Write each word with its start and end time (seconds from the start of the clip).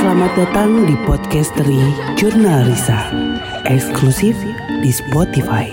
Selamat 0.00 0.32
datang 0.32 0.88
di 0.88 0.96
podcast 1.04 1.52
dari 1.60 1.76
Jurnal 2.16 2.64
Risa, 2.64 3.12
eksklusif 3.68 4.32
di 4.80 4.88
Spotify. 4.88 5.68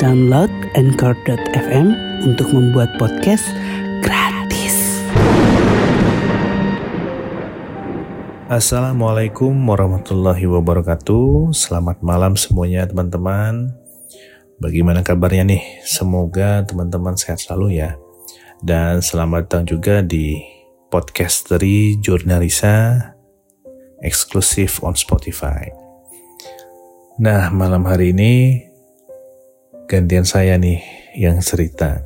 Download 0.00 0.48
Anchor.fm 0.72 1.92
untuk 2.24 2.48
membuat 2.56 2.96
podcast 2.96 3.44
gratis. 4.00 5.04
Assalamualaikum 8.48 9.52
warahmatullahi 9.52 10.48
wabarakatuh. 10.48 11.52
Selamat 11.52 12.00
malam 12.00 12.40
semuanya 12.40 12.88
teman-teman. 12.88 13.68
Bagaimana 14.56 15.04
kabarnya 15.04 15.44
nih? 15.44 15.84
Semoga 15.84 16.64
teman-teman 16.64 17.20
sehat 17.20 17.36
selalu 17.36 17.84
ya. 17.84 18.00
Dan 18.64 19.04
selamat 19.04 19.52
datang 19.52 19.68
juga 19.68 20.00
di 20.00 20.53
podcast 20.94 21.50
dari 21.50 21.98
Jurnalisa 21.98 22.94
eksklusif 23.98 24.78
on 24.86 24.94
Spotify. 24.94 25.66
Nah, 27.18 27.50
malam 27.50 27.82
hari 27.82 28.14
ini 28.14 28.62
gantian 29.90 30.22
saya 30.22 30.54
nih 30.54 30.78
yang 31.18 31.42
cerita. 31.42 31.98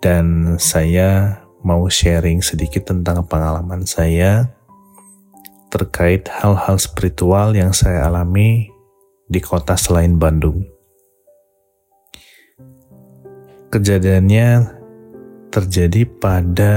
Dan 0.00 0.56
saya 0.56 1.44
mau 1.60 1.84
sharing 1.92 2.40
sedikit 2.40 2.88
tentang 2.88 3.28
pengalaman 3.28 3.84
saya 3.84 4.48
terkait 5.68 6.24
hal-hal 6.40 6.80
spiritual 6.80 7.52
yang 7.52 7.76
saya 7.76 8.08
alami 8.08 8.72
di 9.28 9.44
kota 9.44 9.76
selain 9.76 10.16
Bandung. 10.16 10.64
Kejadiannya 13.68 14.72
terjadi 15.52 16.08
pada 16.16 16.72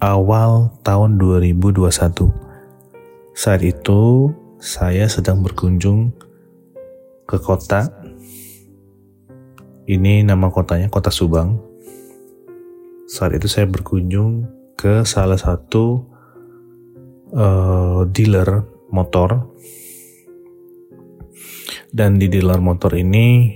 awal 0.00 0.72
tahun 0.80 1.20
2021. 1.20 2.32
Saat 3.36 3.60
itu 3.60 4.32
saya 4.56 5.06
sedang 5.06 5.44
berkunjung 5.44 6.16
ke 7.28 7.36
kota. 7.36 7.92
Ini 9.84 10.24
nama 10.24 10.48
kotanya 10.48 10.88
Kota 10.88 11.12
Subang. 11.12 11.60
Saat 13.10 13.36
itu 13.36 13.46
saya 13.50 13.68
berkunjung 13.68 14.48
ke 14.78 15.04
salah 15.04 15.36
satu 15.36 16.04
uh, 17.36 18.08
dealer 18.08 18.64
motor. 18.88 19.52
Dan 21.90 22.22
di 22.22 22.30
dealer 22.30 22.62
motor 22.62 22.94
ini 22.94 23.50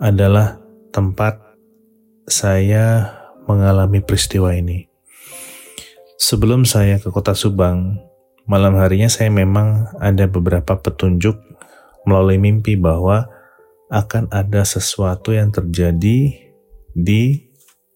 adalah 0.00 0.56
tempat 0.88 1.36
saya 2.24 3.12
mengalami 3.44 4.00
peristiwa 4.00 4.56
ini. 4.56 4.93
Sebelum 6.14 6.62
saya 6.62 7.02
ke 7.02 7.10
kota 7.10 7.34
Subang, 7.34 7.98
malam 8.46 8.78
harinya 8.78 9.10
saya 9.10 9.34
memang 9.34 9.90
ada 9.98 10.30
beberapa 10.30 10.78
petunjuk 10.78 11.34
melalui 12.06 12.38
mimpi 12.38 12.78
bahwa 12.78 13.26
akan 13.90 14.30
ada 14.30 14.62
sesuatu 14.62 15.34
yang 15.34 15.50
terjadi 15.50 16.30
di 16.94 17.22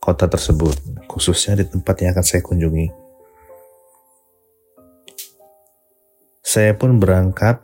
kota 0.03 0.27
tersebut, 0.27 0.75
khususnya 1.07 1.63
di 1.63 1.65
tempat 1.71 1.95
yang 2.03 2.11
akan 2.19 2.27
saya 2.27 2.43
kunjungi. 2.43 2.87
Saya 6.43 6.75
pun 6.75 6.99
berangkat 6.99 7.63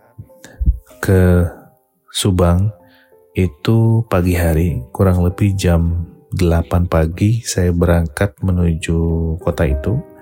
ke 1.03 1.51
Subang 2.15 2.71
itu 3.35 4.07
pagi 4.07 4.39
hari, 4.39 4.79
kurang 4.95 5.27
lebih 5.27 5.59
jam 5.59 6.07
8 6.31 6.87
pagi 6.87 7.43
saya 7.43 7.75
berangkat 7.75 8.39
menuju 8.39 8.99
kota 9.43 9.67
itu 9.67 10.14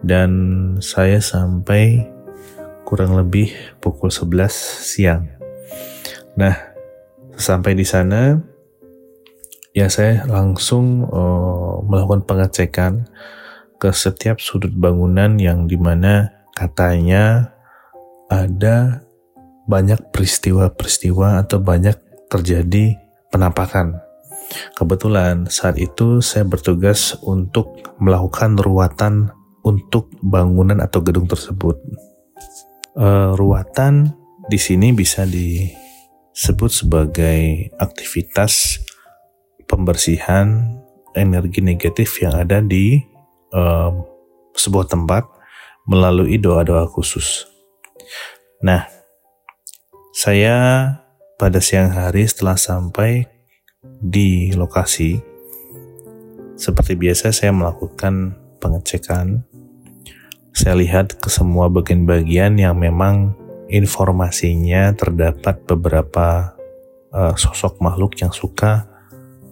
dan 0.00 0.30
saya 0.80 1.20
sampai 1.20 2.08
kurang 2.88 3.14
lebih 3.14 3.52
pukul 3.78 4.10
11 4.10 4.50
siang. 4.82 5.30
Nah, 6.34 6.56
sampai 7.36 7.78
di 7.78 7.86
sana 7.86 8.40
ya 9.70 9.86
saya 9.86 10.26
langsung 10.26 11.06
uh, 11.06 11.78
melakukan 11.86 12.26
pengecekan 12.26 13.06
ke 13.80 13.94
setiap 13.94 14.42
sudut 14.42 14.74
bangunan 14.74 15.38
yang 15.40 15.64
di 15.64 15.78
mana 15.78 16.44
katanya 16.52 17.54
ada 18.28 19.06
banyak 19.64 20.10
peristiwa-peristiwa 20.10 21.40
atau 21.46 21.62
banyak 21.62 21.96
terjadi 22.28 22.98
penampakan. 23.30 24.02
Kebetulan 24.74 25.46
saat 25.46 25.78
itu 25.78 26.18
saya 26.18 26.42
bertugas 26.42 27.14
untuk 27.22 27.78
melakukan 28.02 28.58
ruatan 28.58 29.30
untuk 29.64 30.12
bangunan 30.24 30.80
atau 30.80 31.00
gedung 31.04 31.28
tersebut. 31.28 31.76
Uh, 32.96 33.32
ruatan 33.38 34.12
di 34.50 34.58
sini 34.58 34.90
bisa 34.90 35.22
disebut 35.22 36.70
sebagai 36.70 37.70
aktivitas 37.78 38.82
pembersihan 39.70 40.74
energi 41.14 41.62
negatif 41.62 42.18
yang 42.18 42.34
ada 42.34 42.58
di 42.58 42.98
uh, 43.54 43.94
sebuah 44.54 44.90
tempat 44.90 45.26
melalui 45.86 46.38
doa-doa 46.38 46.90
khusus. 46.90 47.46
Nah, 48.60 48.86
saya 50.10 50.56
pada 51.40 51.62
siang 51.62 51.94
hari 51.94 52.28
setelah 52.28 52.58
sampai 52.58 53.24
di 53.80 54.52
lokasi, 54.52 55.16
seperti 56.60 56.92
biasa 56.98 57.32
saya 57.32 57.56
melakukan 57.56 58.36
pengecekan. 58.60 59.48
Saya 60.50 60.74
lihat 60.76 61.18
ke 61.18 61.30
semua 61.30 61.70
bagian-bagian 61.70 62.58
yang 62.58 62.76
memang 62.76 63.34
informasinya 63.70 64.92
terdapat 64.98 65.62
beberapa 65.64 66.58
uh, 67.14 67.34
sosok 67.38 67.78
makhluk 67.78 68.18
yang 68.18 68.34
suka 68.34 68.86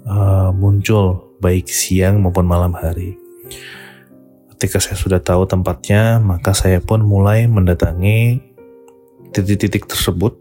uh, 0.04 0.50
muncul 0.50 1.34
baik 1.38 1.70
siang 1.70 2.18
maupun 2.18 2.44
malam 2.44 2.74
hari. 2.74 3.14
Ketika 4.58 4.82
saya 4.82 4.98
sudah 4.98 5.22
tahu 5.22 5.46
tempatnya, 5.46 6.18
maka 6.18 6.50
saya 6.50 6.82
pun 6.82 7.06
mulai 7.06 7.46
mendatangi 7.46 8.42
titik-titik 9.30 9.86
tersebut 9.86 10.34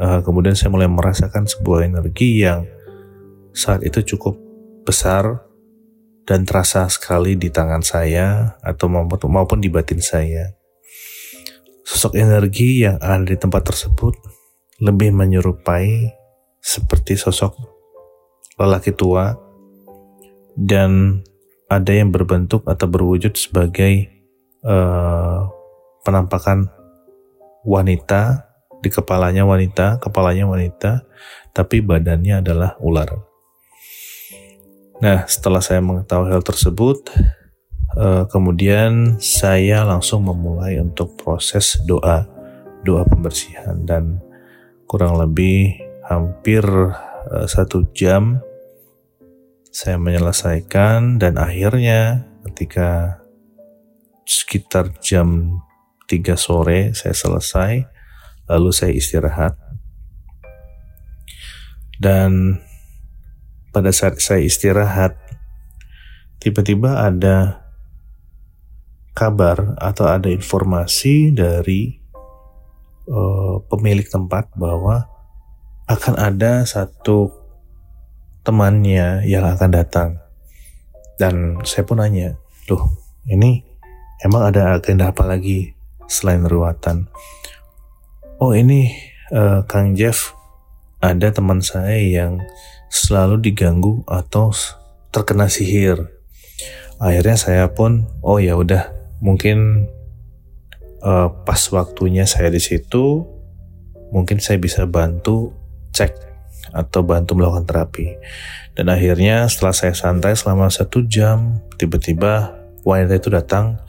uh, 0.00 0.20
kemudian 0.22 0.56
saya 0.56 0.72
mulai 0.72 0.88
merasakan 0.88 1.48
sebuah 1.48 1.88
energi 1.88 2.44
yang 2.44 2.64
saat 3.56 3.82
itu 3.84 4.16
cukup 4.16 4.36
besar 4.84 5.44
dan 6.26 6.42
terasa 6.42 6.90
sekali 6.90 7.38
di 7.38 7.48
tangan 7.54 7.86
saya 7.86 8.58
atau 8.58 8.90
maupun, 8.90 9.62
di 9.62 9.70
batin 9.70 10.02
saya. 10.02 10.50
Sosok 11.86 12.18
energi 12.18 12.82
yang 12.82 12.98
ada 12.98 13.22
di 13.22 13.38
tempat 13.38 13.62
tersebut 13.62 14.18
lebih 14.82 15.14
menyerupai 15.14 16.10
seperti 16.58 17.14
sosok 17.14 17.54
lelaki 18.58 18.90
tua 18.90 19.38
dan 20.58 21.22
ada 21.70 21.92
yang 21.94 22.10
berbentuk 22.10 22.66
atau 22.66 22.90
berwujud 22.90 23.38
sebagai 23.38 24.10
uh, 24.66 25.46
penampakan 26.02 26.66
wanita 27.62 28.46
di 28.82 28.90
kepalanya 28.90 29.42
wanita, 29.42 29.98
kepalanya 29.98 30.46
wanita, 30.46 31.06
tapi 31.50 31.82
badannya 31.82 32.42
adalah 32.42 32.78
ular. 32.82 33.25
Nah, 34.96 35.28
setelah 35.28 35.60
saya 35.60 35.84
mengetahui 35.84 36.32
hal 36.32 36.40
tersebut, 36.40 37.12
uh, 38.00 38.24
kemudian 38.32 39.20
saya 39.20 39.84
langsung 39.84 40.24
memulai 40.24 40.80
untuk 40.80 41.20
proses 41.20 41.76
doa, 41.84 42.24
doa 42.80 43.04
pembersihan. 43.04 43.76
Dan 43.84 44.24
kurang 44.88 45.20
lebih 45.20 45.76
hampir 46.08 46.64
uh, 46.64 47.44
satu 47.44 47.92
jam 47.92 48.40
saya 49.68 50.00
menyelesaikan 50.00 51.20
dan 51.20 51.36
akhirnya 51.36 52.24
ketika 52.48 53.20
sekitar 54.24 54.96
jam 55.04 55.60
3 56.08 56.24
sore 56.40 56.96
saya 56.96 57.12
selesai 57.12 57.84
lalu 58.48 58.70
saya 58.72 58.96
istirahat. 58.96 59.60
Dan 62.00 62.60
pada 63.76 63.92
saat 63.92 64.16
saya 64.24 64.40
istirahat 64.40 65.20
tiba-tiba 66.40 66.96
ada 66.96 67.60
kabar 69.12 69.76
atau 69.76 70.08
ada 70.08 70.32
informasi 70.32 71.28
dari 71.28 72.00
uh, 73.04 73.60
pemilik 73.68 74.08
tempat 74.08 74.48
bahwa 74.56 75.04
akan 75.92 76.16
ada 76.16 76.64
satu 76.64 77.28
temannya 78.40 79.28
yang 79.28 79.44
akan 79.44 79.68
datang. 79.68 80.24
Dan 81.20 81.60
saya 81.68 81.84
pun 81.84 82.00
nanya 82.00 82.32
loh 82.72 82.96
ini 83.28 83.60
emang 84.24 84.56
ada 84.56 84.80
agenda 84.80 85.12
apa 85.12 85.28
lagi 85.28 85.76
selain 86.08 86.48
ruatan? 86.48 87.12
Oh 88.40 88.56
ini 88.56 88.88
uh, 89.36 89.68
Kang 89.68 89.92
Jeff 89.92 90.32
ada 91.04 91.28
teman 91.28 91.60
saya 91.60 92.00
yang 92.00 92.40
selalu 92.90 93.40
diganggu 93.40 94.02
atau 94.06 94.54
terkena 95.10 95.48
sihir. 95.50 96.12
Akhirnya 96.96 97.36
saya 97.36 97.64
pun 97.72 98.08
oh 98.24 98.40
ya 98.40 98.56
udah 98.56 98.88
mungkin 99.20 99.88
uh, 101.04 101.28
pas 101.44 101.60
waktunya 101.72 102.24
saya 102.24 102.48
di 102.48 102.60
situ, 102.60 103.24
mungkin 104.12 104.40
saya 104.40 104.56
bisa 104.56 104.84
bantu 104.88 105.52
cek 105.92 106.12
atau 106.72 107.00
bantu 107.04 107.36
melakukan 107.36 107.64
terapi. 107.68 108.16
Dan 108.76 108.92
akhirnya 108.92 109.48
setelah 109.48 109.72
saya 109.72 109.94
santai 109.96 110.36
selama 110.36 110.68
satu 110.68 111.04
jam, 111.08 111.64
tiba-tiba 111.80 112.52
wanita 112.84 113.16
itu 113.16 113.28
datang 113.32 113.80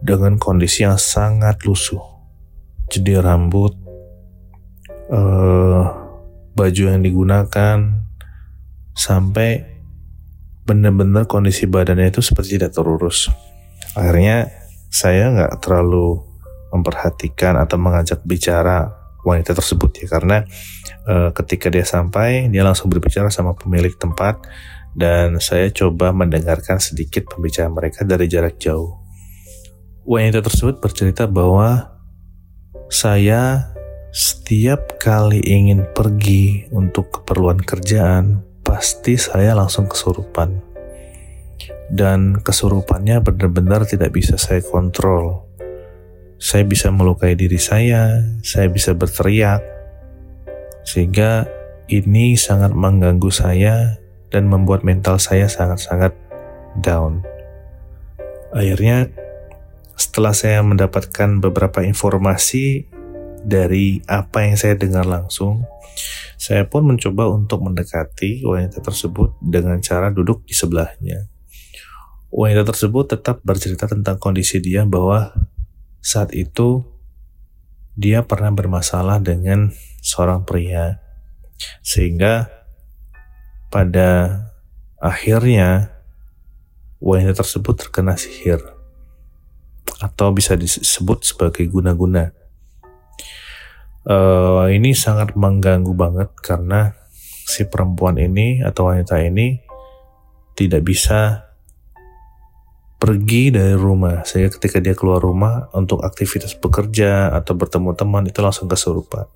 dengan 0.00 0.40
kondisi 0.40 0.88
yang 0.88 0.96
sangat 0.96 1.60
lusuh. 1.68 2.00
Jadi 2.88 3.16
rambut, 3.20 3.76
uh, 5.12 5.84
baju 6.56 6.82
yang 6.88 7.04
digunakan, 7.04 7.76
sampai 8.92 9.72
benar-benar 10.62 11.26
kondisi 11.26 11.66
badannya 11.66 12.12
itu 12.14 12.22
seperti 12.22 12.56
tidak 12.56 12.76
terurus. 12.76 13.28
Akhirnya 13.98 14.48
saya 14.92 15.32
nggak 15.32 15.58
terlalu 15.64 16.22
memperhatikan 16.72 17.58
atau 17.60 17.76
mengajak 17.76 18.24
bicara 18.24 18.92
wanita 19.22 19.54
tersebut 19.54 20.02
ya 20.02 20.06
karena 20.10 20.42
e, 21.04 21.30
ketika 21.36 21.70
dia 21.70 21.86
sampai 21.86 22.48
dia 22.48 22.64
langsung 22.66 22.90
berbicara 22.90 23.30
sama 23.30 23.54
pemilik 23.54 23.94
tempat 23.94 24.40
dan 24.96 25.38
saya 25.38 25.70
coba 25.72 26.12
mendengarkan 26.12 26.80
sedikit 26.80 27.28
pembicaraan 27.28 27.72
mereka 27.72 28.04
dari 28.04 28.28
jarak 28.28 28.60
jauh. 28.60 29.00
Wanita 30.02 30.42
tersebut 30.42 30.82
bercerita 30.82 31.30
bahwa 31.30 31.92
saya 32.90 33.72
setiap 34.12 35.00
kali 35.00 35.40
ingin 35.40 35.88
pergi 35.96 36.68
untuk 36.74 37.08
keperluan 37.22 37.62
kerjaan 37.64 38.51
pasti 38.62 39.18
saya 39.18 39.54
langsung 39.54 39.90
kesurupan. 39.90 40.62
Dan 41.92 42.40
kesurupannya 42.40 43.20
benar-benar 43.20 43.84
tidak 43.84 44.16
bisa 44.16 44.40
saya 44.40 44.64
kontrol. 44.64 45.44
Saya 46.40 46.64
bisa 46.66 46.88
melukai 46.90 47.36
diri 47.38 47.60
saya, 47.60 48.18
saya 48.42 48.66
bisa 48.66 48.96
berteriak, 48.96 49.62
sehingga 50.82 51.46
ini 51.86 52.34
sangat 52.34 52.74
mengganggu 52.74 53.30
saya 53.30 54.02
dan 54.32 54.48
membuat 54.48 54.82
mental 54.82 55.20
saya 55.20 55.46
sangat-sangat 55.46 56.16
down. 56.80 57.22
Akhirnya, 58.50 59.12
setelah 59.94 60.34
saya 60.34 60.64
mendapatkan 60.64 61.38
beberapa 61.38 61.84
informasi 61.84 62.88
dari 63.44 64.00
apa 64.08 64.48
yang 64.48 64.56
saya 64.56 64.74
dengar 64.74 65.04
langsung, 65.04 65.68
saya 66.42 66.66
pun 66.66 66.82
mencoba 66.82 67.30
untuk 67.30 67.62
mendekati 67.62 68.42
wanita 68.42 68.82
tersebut 68.82 69.38
dengan 69.38 69.78
cara 69.78 70.10
duduk 70.10 70.42
di 70.42 70.50
sebelahnya. 70.50 71.30
Wanita 72.34 72.66
tersebut 72.66 73.14
tetap 73.14 73.38
bercerita 73.46 73.86
tentang 73.86 74.18
kondisi 74.18 74.58
dia 74.58 74.82
bahwa 74.82 75.30
saat 76.02 76.34
itu 76.34 76.82
dia 77.94 78.26
pernah 78.26 78.50
bermasalah 78.50 79.22
dengan 79.22 79.70
seorang 80.02 80.42
pria. 80.42 80.98
Sehingga 81.78 82.50
pada 83.70 84.42
akhirnya 84.98 85.94
wanita 86.98 87.38
tersebut 87.38 87.86
terkena 87.86 88.18
sihir 88.18 88.58
atau 90.02 90.34
bisa 90.34 90.58
disebut 90.58 91.22
sebagai 91.22 91.70
guna-guna 91.70 92.34
uh, 94.06 94.66
ini 94.70 94.94
sangat 94.96 95.34
mengganggu 95.38 95.92
banget 95.94 96.30
karena 96.38 96.94
si 97.46 97.66
perempuan 97.66 98.16
ini 98.18 98.62
atau 98.62 98.90
wanita 98.90 99.18
ini 99.20 99.60
tidak 100.54 100.82
bisa 100.86 101.50
pergi 103.02 103.50
dari 103.50 103.74
rumah 103.74 104.22
sehingga 104.22 104.54
ketika 104.54 104.78
dia 104.78 104.94
keluar 104.94 105.18
rumah 105.18 105.66
untuk 105.74 106.06
aktivitas 106.06 106.54
bekerja 106.54 107.34
atau 107.34 107.58
bertemu 107.58 107.98
teman 107.98 108.22
itu 108.30 108.38
langsung 108.38 108.70
kesurupan. 108.70 109.26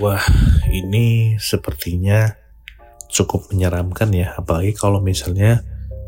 Wah, 0.00 0.24
ini 0.72 1.36
sepertinya 1.36 2.32
cukup 3.12 3.52
menyeramkan 3.52 4.08
ya, 4.16 4.32
apalagi 4.40 4.72
kalau 4.72 5.04
misalnya 5.04 5.60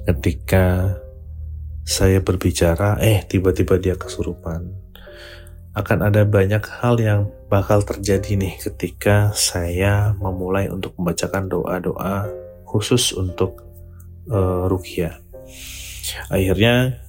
ketika 0.08 0.96
saya 1.84 2.24
berbicara, 2.24 2.96
eh 3.04 3.20
tiba-tiba 3.28 3.76
dia 3.76 4.00
kesurupan. 4.00 4.83
Akan 5.74 6.06
ada 6.06 6.22
banyak 6.22 6.62
hal 6.78 7.02
yang 7.02 7.20
bakal 7.50 7.82
terjadi 7.82 8.38
nih 8.38 8.54
ketika 8.62 9.34
saya 9.34 10.14
memulai 10.14 10.70
untuk 10.70 10.94
membacakan 10.94 11.50
doa-doa 11.50 12.30
khusus 12.62 13.10
untuk 13.10 13.58
uh, 14.30 14.70
rukia. 14.70 15.18
Akhirnya 16.30 17.02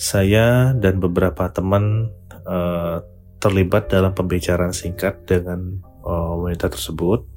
saya 0.00 0.72
dan 0.72 1.04
beberapa 1.04 1.52
teman 1.52 2.08
uh, 2.48 3.04
terlibat 3.44 3.92
dalam 3.92 4.16
pembicaraan 4.16 4.72
singkat 4.72 5.28
dengan 5.28 5.84
uh, 6.00 6.32
wanita 6.40 6.72
tersebut. 6.72 7.28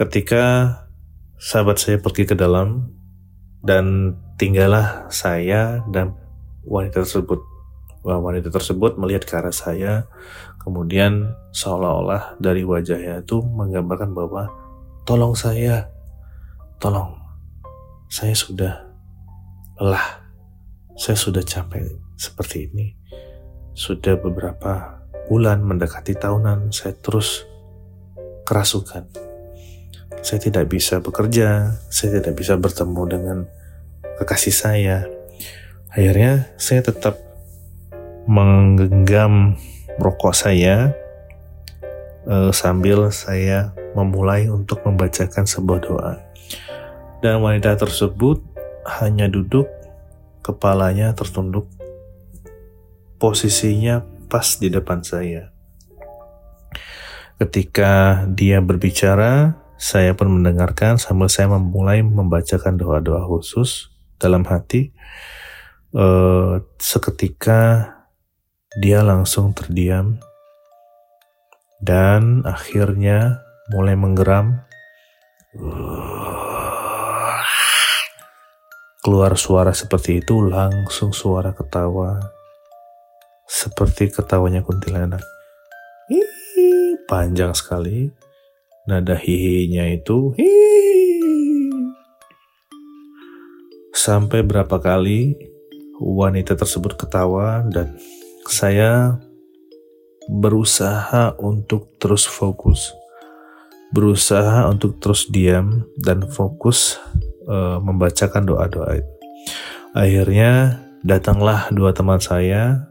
Ketika 0.00 0.74
sahabat 1.36 1.76
saya 1.76 2.00
pergi 2.00 2.24
ke 2.24 2.32
dalam 2.32 2.88
dan 3.60 4.16
tinggallah 4.40 5.12
saya 5.12 5.84
dan 5.92 6.16
wanita 6.64 7.04
tersebut 7.04 7.51
bahwa 8.02 8.34
wanita 8.34 8.50
tersebut 8.50 8.98
melihat 8.98 9.22
ke 9.22 9.34
arah 9.38 9.54
saya, 9.54 10.10
kemudian 10.58 11.38
seolah-olah 11.54 12.36
dari 12.42 12.66
wajahnya 12.66 13.22
itu 13.22 13.40
menggambarkan 13.42 14.10
bahwa 14.10 14.50
tolong 15.06 15.38
saya, 15.38 15.86
tolong, 16.82 17.14
saya 18.10 18.34
sudah 18.34 18.74
lelah, 19.78 20.22
saya 20.98 21.14
sudah 21.14 21.46
capek 21.46 21.86
seperti 22.18 22.70
ini, 22.70 22.86
sudah 23.72 24.18
beberapa 24.18 25.02
bulan 25.30 25.62
mendekati 25.62 26.18
tahunan 26.18 26.74
saya 26.74 26.98
terus 26.98 27.46
kerasukan. 28.42 29.06
Saya 30.22 30.38
tidak 30.38 30.70
bisa 30.70 31.02
bekerja, 31.02 31.78
saya 31.90 32.22
tidak 32.22 32.38
bisa 32.38 32.54
bertemu 32.54 33.02
dengan 33.10 33.38
kekasih 34.22 34.54
saya. 34.54 35.06
Akhirnya 35.90 36.54
saya 36.60 36.84
tetap 36.84 37.31
menggenggam 38.26 39.58
rokok 39.98 40.32
saya 40.32 40.94
uh, 42.26 42.50
sambil 42.54 43.10
saya 43.10 43.74
memulai 43.92 44.48
untuk 44.48 44.80
membacakan 44.86 45.44
sebuah 45.44 45.80
doa. 45.84 46.14
Dan 47.22 47.38
wanita 47.42 47.78
tersebut 47.78 48.42
hanya 48.98 49.30
duduk, 49.30 49.70
kepalanya 50.42 51.14
tertunduk, 51.14 51.70
posisinya 53.22 54.02
pas 54.26 54.58
di 54.58 54.66
depan 54.72 55.06
saya. 55.06 55.54
Ketika 57.38 58.22
dia 58.30 58.58
berbicara, 58.62 59.58
saya 59.78 60.14
pun 60.14 60.30
mendengarkan 60.30 60.98
sambil 60.98 61.26
saya 61.26 61.50
memulai 61.50 62.06
membacakan 62.06 62.78
doa-doa 62.78 63.26
khusus 63.26 63.90
dalam 64.18 64.46
hati. 64.46 64.94
Uh, 65.92 66.64
seketika 66.80 68.01
dia 68.80 69.04
langsung 69.04 69.52
terdiam 69.52 70.16
dan 71.82 72.40
akhirnya 72.48 73.44
mulai 73.68 73.98
menggeram. 73.98 74.64
Keluar 79.02 79.34
suara 79.34 79.74
seperti 79.74 80.22
itu 80.22 80.40
langsung 80.40 81.10
suara 81.12 81.52
ketawa. 81.52 82.22
Seperti 83.44 84.08
ketawanya 84.14 84.64
kuntilanak. 84.64 85.20
Hihi, 86.08 87.02
panjang 87.10 87.52
sekali. 87.52 88.08
Nada 88.88 89.18
hihinya 89.18 89.90
itu 89.90 90.32
hihi. 90.38 90.72
Sampai 93.92 94.40
berapa 94.46 94.80
kali 94.80 95.36
wanita 96.00 96.56
tersebut 96.56 96.96
ketawa 96.96 97.66
dan 97.68 97.98
saya 98.46 99.18
berusaha 100.30 101.34
untuk 101.38 101.98
terus 101.98 102.26
fokus, 102.26 102.94
berusaha 103.90 104.66
untuk 104.70 104.98
terus 105.02 105.28
diam 105.28 105.86
dan 105.98 106.26
fokus 106.30 106.98
uh, 107.46 107.78
membacakan 107.82 108.46
doa-doa 108.46 109.02
itu. 109.02 109.12
Akhirnya 109.92 110.80
datanglah 111.04 111.68
dua 111.74 111.92
teman 111.92 112.22
saya, 112.22 112.88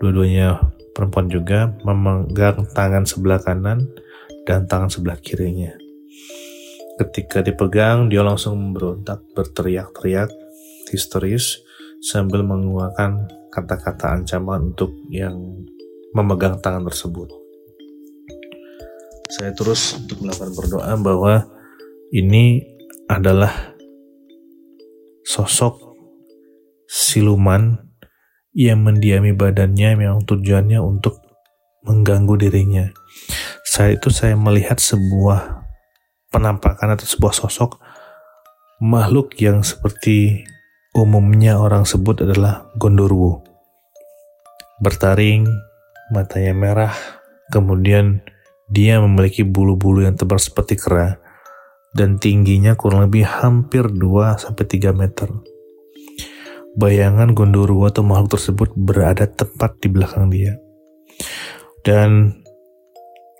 dua-duanya 0.00 0.62
perempuan 0.94 1.28
juga, 1.28 1.74
memegang 1.84 2.64
tangan 2.72 3.04
sebelah 3.04 3.42
kanan 3.42 3.90
dan 4.48 4.64
tangan 4.64 4.88
sebelah 4.88 5.18
kirinya. 5.20 5.74
Ketika 7.00 7.40
dipegang, 7.40 8.12
dia 8.12 8.20
langsung 8.20 8.60
memberontak, 8.60 9.24
berteriak-teriak, 9.32 10.28
histeris, 10.92 11.64
sambil 12.00 12.44
mengeluarkan 12.44 13.39
kata-kata 13.50 14.14
ancaman 14.14 14.72
untuk 14.72 14.94
yang 15.10 15.36
memegang 16.14 16.58
tangan 16.62 16.86
tersebut. 16.86 17.28
Saya 19.30 19.54
terus 19.54 19.94
untuk 19.94 20.26
melakukan 20.26 20.54
berdoa 20.54 20.92
bahwa 20.98 21.34
ini 22.10 22.66
adalah 23.06 23.74
sosok 25.22 25.94
siluman 26.90 27.78
yang 28.50 28.82
mendiami 28.82 29.30
badannya 29.30 29.94
memang 29.94 30.26
tujuannya 30.26 30.82
untuk 30.82 31.22
mengganggu 31.86 32.34
dirinya. 32.42 32.90
Saat 33.62 34.02
itu 34.02 34.10
saya 34.10 34.34
melihat 34.34 34.82
sebuah 34.82 35.62
penampakan 36.34 36.98
atau 36.98 37.06
sebuah 37.06 37.34
sosok 37.34 37.78
makhluk 38.82 39.38
yang 39.38 39.62
seperti 39.62 40.42
umumnya 40.90 41.58
orang 41.58 41.86
sebut 41.86 42.26
adalah 42.26 42.66
gondorwo. 42.74 43.46
Bertaring, 44.82 45.46
matanya 46.10 46.54
merah, 46.56 46.94
kemudian 47.52 48.24
dia 48.70 48.98
memiliki 48.98 49.46
bulu-bulu 49.46 50.02
yang 50.02 50.18
tebal 50.18 50.38
seperti 50.38 50.78
kera 50.78 51.18
dan 51.94 52.18
tingginya 52.22 52.78
kurang 52.78 53.10
lebih 53.10 53.26
hampir 53.26 53.86
2-3 53.86 54.94
meter. 54.94 55.28
Bayangan 56.78 57.34
gondorwo 57.34 57.90
atau 57.90 58.06
makhluk 58.06 58.38
tersebut 58.38 58.70
berada 58.78 59.26
tepat 59.26 59.74
di 59.82 59.88
belakang 59.90 60.30
dia. 60.30 60.54
Dan 61.82 62.40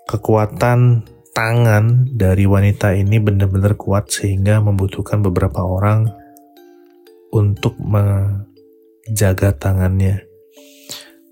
kekuatan 0.03 1.07
tangan 1.31 2.11
dari 2.11 2.43
wanita 2.43 2.91
ini 2.91 3.23
benar-benar 3.23 3.79
kuat 3.79 4.11
sehingga 4.11 4.59
membutuhkan 4.59 5.23
beberapa 5.23 5.63
orang 5.63 6.20
untuk 7.31 7.79
menjaga 7.79 9.55
tangannya. 9.55 10.27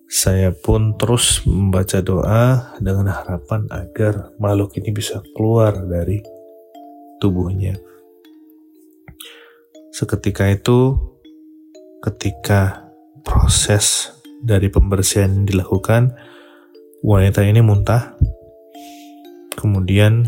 Saya 0.09 0.49
pun 0.49 0.97
terus 0.97 1.45
membaca 1.45 2.01
doa 2.01 2.73
dengan 2.81 3.13
harapan 3.13 3.69
agar 3.69 4.33
makhluk 4.41 4.73
ini 4.81 4.89
bisa 4.89 5.21
keluar 5.37 5.85
dari 5.85 6.17
tubuhnya. 7.21 7.77
Seketika 9.93 10.49
itu, 10.49 10.97
ketika 12.01 12.89
proses 13.21 14.15
dari 14.41 14.71
pembersihan 14.71 15.45
dilakukan, 15.45 16.15
wanita 17.05 17.45
ini 17.45 17.61
muntah. 17.61 18.17
Kemudian 19.53 20.25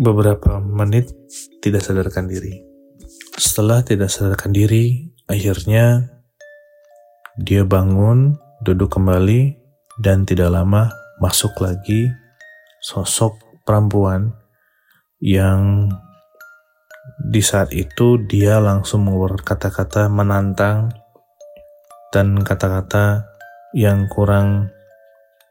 beberapa 0.00 0.58
menit 0.58 1.12
tidak 1.60 1.84
sadarkan 1.84 2.26
diri. 2.26 2.75
Setelah 3.36 3.84
tidak 3.84 4.08
sadarkan 4.08 4.56
diri, 4.56 5.12
akhirnya 5.28 6.08
dia 7.36 7.68
bangun, 7.68 8.40
duduk 8.64 8.96
kembali, 8.96 9.52
dan 10.00 10.24
tidak 10.24 10.56
lama 10.56 10.88
masuk 11.20 11.52
lagi 11.60 12.08
sosok 12.80 13.36
perempuan 13.68 14.32
yang 15.20 15.92
di 17.28 17.44
saat 17.44 17.76
itu 17.76 18.20
dia 18.24 18.56
langsung 18.56 19.04
mengeluarkan 19.04 19.44
kata-kata 19.44 20.08
menantang 20.08 20.92
dan 22.16 22.40
kata-kata 22.40 23.24
yang 23.76 24.08
kurang 24.08 24.72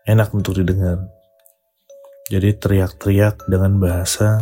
enak 0.10 0.34
untuk 0.34 0.58
didengar. 0.58 1.06
Jadi 2.34 2.58
teriak-teriak 2.58 3.46
dengan 3.46 3.78
bahasa, 3.78 4.42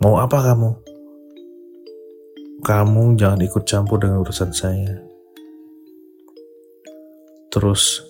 mau 0.00 0.16
apa 0.16 0.40
kamu? 0.40 0.81
Kamu 2.62 3.18
jangan 3.18 3.42
ikut 3.42 3.66
campur 3.66 3.98
dengan 3.98 4.22
urusan 4.22 4.54
saya. 4.54 5.02
Terus 7.50 8.06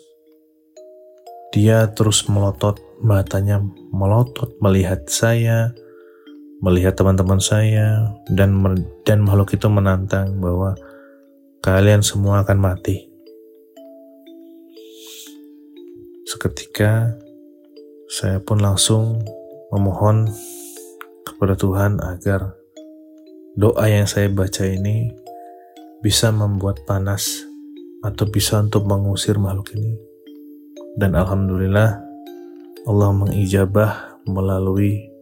dia 1.57 1.89
terus 1.97 2.29
melotot, 2.29 2.77
matanya 3.01 3.65
melotot 3.97 4.53
melihat 4.61 5.09
saya, 5.09 5.73
melihat 6.61 6.93
teman-teman 7.01 7.41
saya, 7.41 8.13
dan 8.29 8.61
dan 9.09 9.25
makhluk 9.25 9.57
itu 9.57 9.73
menantang 9.73 10.37
bahwa 10.37 10.77
kalian 11.65 12.05
semua 12.05 12.45
akan 12.45 12.61
mati. 12.61 13.09
Seketika 16.29 17.17
saya 18.05 18.37
pun 18.37 18.61
langsung 18.61 19.25
memohon 19.73 20.29
kepada 21.25 21.57
Tuhan 21.57 22.05
agar 22.05 22.62
doa 23.53 23.85
yang 23.89 24.09
saya 24.09 24.33
baca 24.33 24.65
ini 24.65 25.13
bisa 26.01 26.33
membuat 26.33 26.83
panas 26.89 27.45
atau 28.03 28.27
bisa 28.27 28.59
untuk 28.59 28.89
mengusir 28.89 29.37
makhluk 29.37 29.77
ini. 29.77 29.95
Dan 30.97 31.17
Alhamdulillah 31.17 31.91
Allah 32.89 33.11
mengijabah 33.15 34.23
melalui 34.27 35.13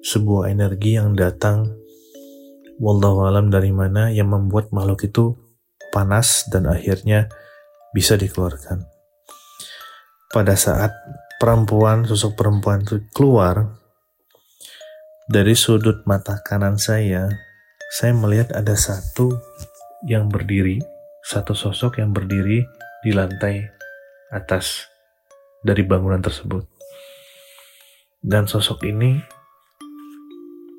sebuah 0.00 0.48
energi 0.48 0.96
yang 0.96 1.12
datang 1.12 1.80
Wallahu 2.80 3.28
dari 3.52 3.76
mana 3.76 4.08
yang 4.08 4.32
membuat 4.32 4.72
makhluk 4.72 5.04
itu 5.04 5.36
panas 5.92 6.48
dan 6.48 6.64
akhirnya 6.64 7.28
bisa 7.92 8.16
dikeluarkan. 8.16 8.88
Pada 10.32 10.56
saat 10.56 10.88
perempuan, 11.36 12.08
sosok 12.08 12.40
perempuan 12.40 12.80
itu 12.80 13.04
keluar 13.12 13.76
dari 15.28 15.52
sudut 15.52 16.08
mata 16.08 16.40
kanan 16.40 16.80
saya, 16.80 17.28
saya 17.90 18.14
melihat 18.14 18.54
ada 18.54 18.78
satu 18.78 19.34
yang 20.06 20.30
berdiri 20.30 20.78
satu 21.20 21.52
sosok 21.52 22.00
yang 22.00 22.10
berdiri 22.16 22.64
di 23.04 23.10
lantai 23.12 23.68
atas 24.32 24.88
dari 25.60 25.84
bangunan 25.84 26.20
tersebut. 26.20 26.64
Dan 28.20 28.48
sosok 28.48 28.84
ini 28.88 29.20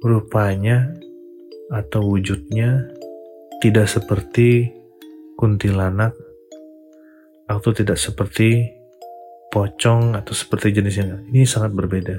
rupanya 0.02 0.92
atau 1.72 2.04
wujudnya 2.04 2.90
tidak 3.62 3.88
seperti 3.90 4.70
kuntilanak 5.38 6.14
atau 7.46 7.72
tidak 7.74 7.98
seperti 7.98 8.70
pocong 9.54 10.18
atau 10.18 10.34
seperti 10.34 10.74
jenisnya. 10.74 11.22
Ini 11.32 11.46
sangat 11.46 11.74
berbeda. 11.74 12.18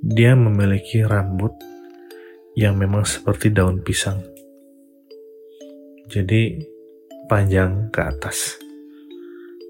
Dia 0.00 0.32
memiliki 0.32 1.04
rambut 1.04 1.52
yang 2.58 2.74
memang 2.74 3.06
seperti 3.06 3.54
daun 3.54 3.78
pisang. 3.82 4.18
Jadi 6.10 6.58
panjang 7.30 7.94
ke 7.94 8.02
atas. 8.02 8.58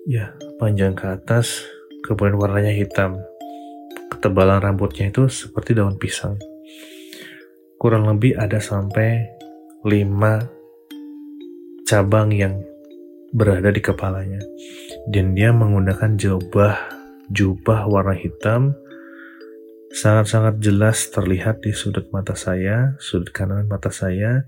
Ya 0.08 0.32
panjang 0.56 0.96
ke 0.96 1.04
atas 1.04 1.68
kemudian 2.04 2.40
warnanya 2.40 2.72
hitam. 2.72 3.20
Ketebalan 4.10 4.64
rambutnya 4.64 5.12
itu 5.12 5.28
seperti 5.28 5.76
daun 5.76 6.00
pisang. 6.00 6.40
Kurang 7.80 8.08
lebih 8.08 8.36
ada 8.36 8.60
sampai 8.60 9.24
5 9.84 11.84
cabang 11.88 12.28
yang 12.32 12.60
berada 13.32 13.72
di 13.72 13.80
kepalanya. 13.80 14.40
Dan 15.08 15.32
dia 15.32 15.48
menggunakan 15.52 16.16
jubah 16.20 16.76
jubah 17.30 17.86
warna 17.86 18.18
hitam 18.18 18.74
sangat-sangat 19.90 20.62
jelas 20.62 21.10
terlihat 21.10 21.66
di 21.66 21.74
sudut 21.74 22.06
mata 22.14 22.38
saya 22.38 22.94
sudut 23.02 23.34
kanan 23.34 23.66
mata 23.66 23.90
saya 23.90 24.46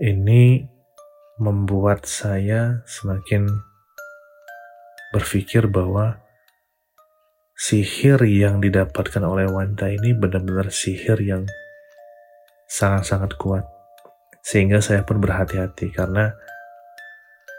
ini 0.00 0.64
membuat 1.36 2.08
saya 2.08 2.80
semakin 2.88 3.48
berpikir 5.12 5.68
bahwa 5.68 6.20
sihir 7.60 8.24
yang 8.24 8.64
didapatkan 8.64 9.20
oleh 9.20 9.44
wanita 9.44 9.92
ini 9.92 10.16
benar-benar 10.16 10.72
sihir 10.72 11.20
yang 11.20 11.44
sangat-sangat 12.64 13.36
kuat. 13.36 13.68
Sehingga 14.40 14.80
saya 14.80 15.04
pun 15.04 15.20
berhati-hati 15.20 15.92
karena 15.92 16.32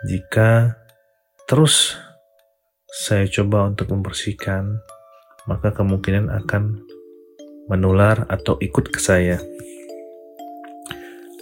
jika 0.09 0.81
terus 1.45 2.01
saya 2.89 3.29
coba 3.29 3.69
untuk 3.69 3.93
membersihkan, 3.93 4.81
maka 5.51 5.75
kemungkinan 5.75 6.31
akan 6.31 6.79
menular 7.67 8.23
atau 8.31 8.55
ikut 8.63 8.87
ke 8.87 8.99
saya. 9.03 9.43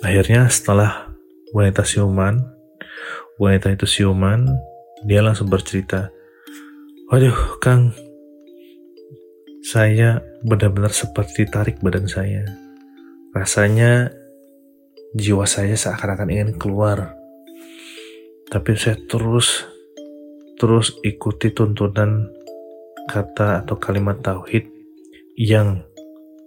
Akhirnya 0.01 0.49
setelah 0.49 1.09
wanita 1.53 1.85
siuman 1.85 2.41
wanita 3.41 3.73
itu 3.73 3.87
siuman 3.89 4.45
dia 5.07 5.23
langsung 5.25 5.49
bercerita 5.49 6.13
waduh 7.09 7.57
kang 7.63 7.95
saya 9.65 10.21
benar-benar 10.45 10.93
seperti 10.93 11.49
tarik 11.49 11.81
badan 11.81 12.05
saya 12.05 12.45
rasanya 13.33 14.13
jiwa 15.17 15.47
saya 15.49 15.73
seakan-akan 15.73 16.29
ingin 16.29 16.51
keluar 16.59 17.17
tapi 18.53 18.77
saya 18.77 18.99
terus 19.09 19.65
terus 20.61 20.93
ikuti 21.01 21.49
tuntunan 21.55 22.29
kata 23.09 23.65
atau 23.65 23.81
kalimat 23.81 24.21
tauhid 24.21 24.69
yang 25.33 25.81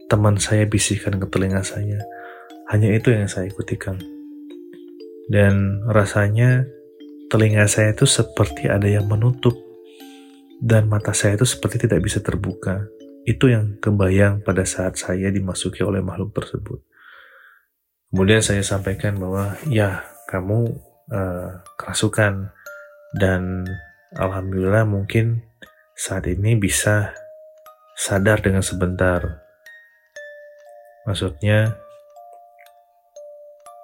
teman 0.06 0.38
saya 0.38 0.62
bisikan 0.70 1.18
ke 1.18 1.26
telinga 1.26 1.66
saya. 1.66 1.98
Hanya 2.70 2.94
itu 2.94 3.10
yang 3.10 3.26
saya 3.26 3.50
ikuti, 3.50 3.74
Kang 3.74 3.98
dan 5.30 5.80
rasanya 5.86 6.66
telinga 7.30 7.64
saya 7.70 7.94
itu 7.94 8.04
seperti 8.08 8.66
ada 8.66 8.84
yang 8.84 9.06
menutup 9.06 9.54
dan 10.60 10.86
mata 10.92 11.16
saya 11.16 11.40
itu 11.40 11.46
seperti 11.46 11.86
tidak 11.86 12.04
bisa 12.04 12.20
terbuka. 12.20 12.86
Itu 13.22 13.48
yang 13.48 13.78
kebayang 13.78 14.42
pada 14.42 14.66
saat 14.66 14.98
saya 14.98 15.30
dimasuki 15.30 15.80
oleh 15.86 16.02
makhluk 16.02 16.34
tersebut. 16.34 16.82
Kemudian 18.12 18.42
saya 18.44 18.60
sampaikan 18.60 19.16
bahwa 19.16 19.56
ya 19.70 20.04
kamu 20.28 20.74
uh, 21.08 21.64
kerasukan 21.80 22.52
dan 23.16 23.64
alhamdulillah 24.18 24.84
mungkin 24.84 25.40
saat 26.02 26.26
ini 26.26 26.58
bisa 26.58 27.14
sadar 27.94 28.42
dengan 28.42 28.58
sebentar. 28.58 29.46
Maksudnya 31.06 31.78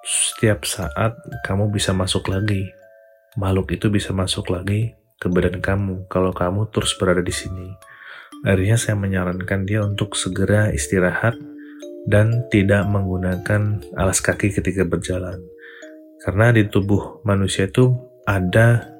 setiap 0.03 0.67
saat 0.67 1.15
kamu 1.47 1.71
bisa 1.71 1.95
masuk 1.95 2.27
lagi. 2.27 2.75
Makhluk 3.39 3.71
itu 3.71 3.87
bisa 3.87 4.11
masuk 4.11 4.51
lagi 4.51 4.99
ke 5.23 5.31
badan 5.31 5.63
kamu 5.63 6.11
kalau 6.11 6.35
kamu 6.35 6.67
terus 6.75 6.99
berada 6.99 7.23
di 7.23 7.31
sini. 7.31 7.71
Akhirnya 8.43 8.75
saya 8.75 8.99
menyarankan 8.99 9.63
dia 9.63 9.87
untuk 9.87 10.19
segera 10.19 10.75
istirahat 10.75 11.39
dan 12.11 12.51
tidak 12.51 12.83
menggunakan 12.91 13.79
alas 13.95 14.19
kaki 14.19 14.51
ketika 14.51 14.83
berjalan. 14.83 15.39
Karena 16.27 16.51
di 16.51 16.67
tubuh 16.67 17.23
manusia 17.23 17.71
itu 17.71 17.95
ada 18.27 18.98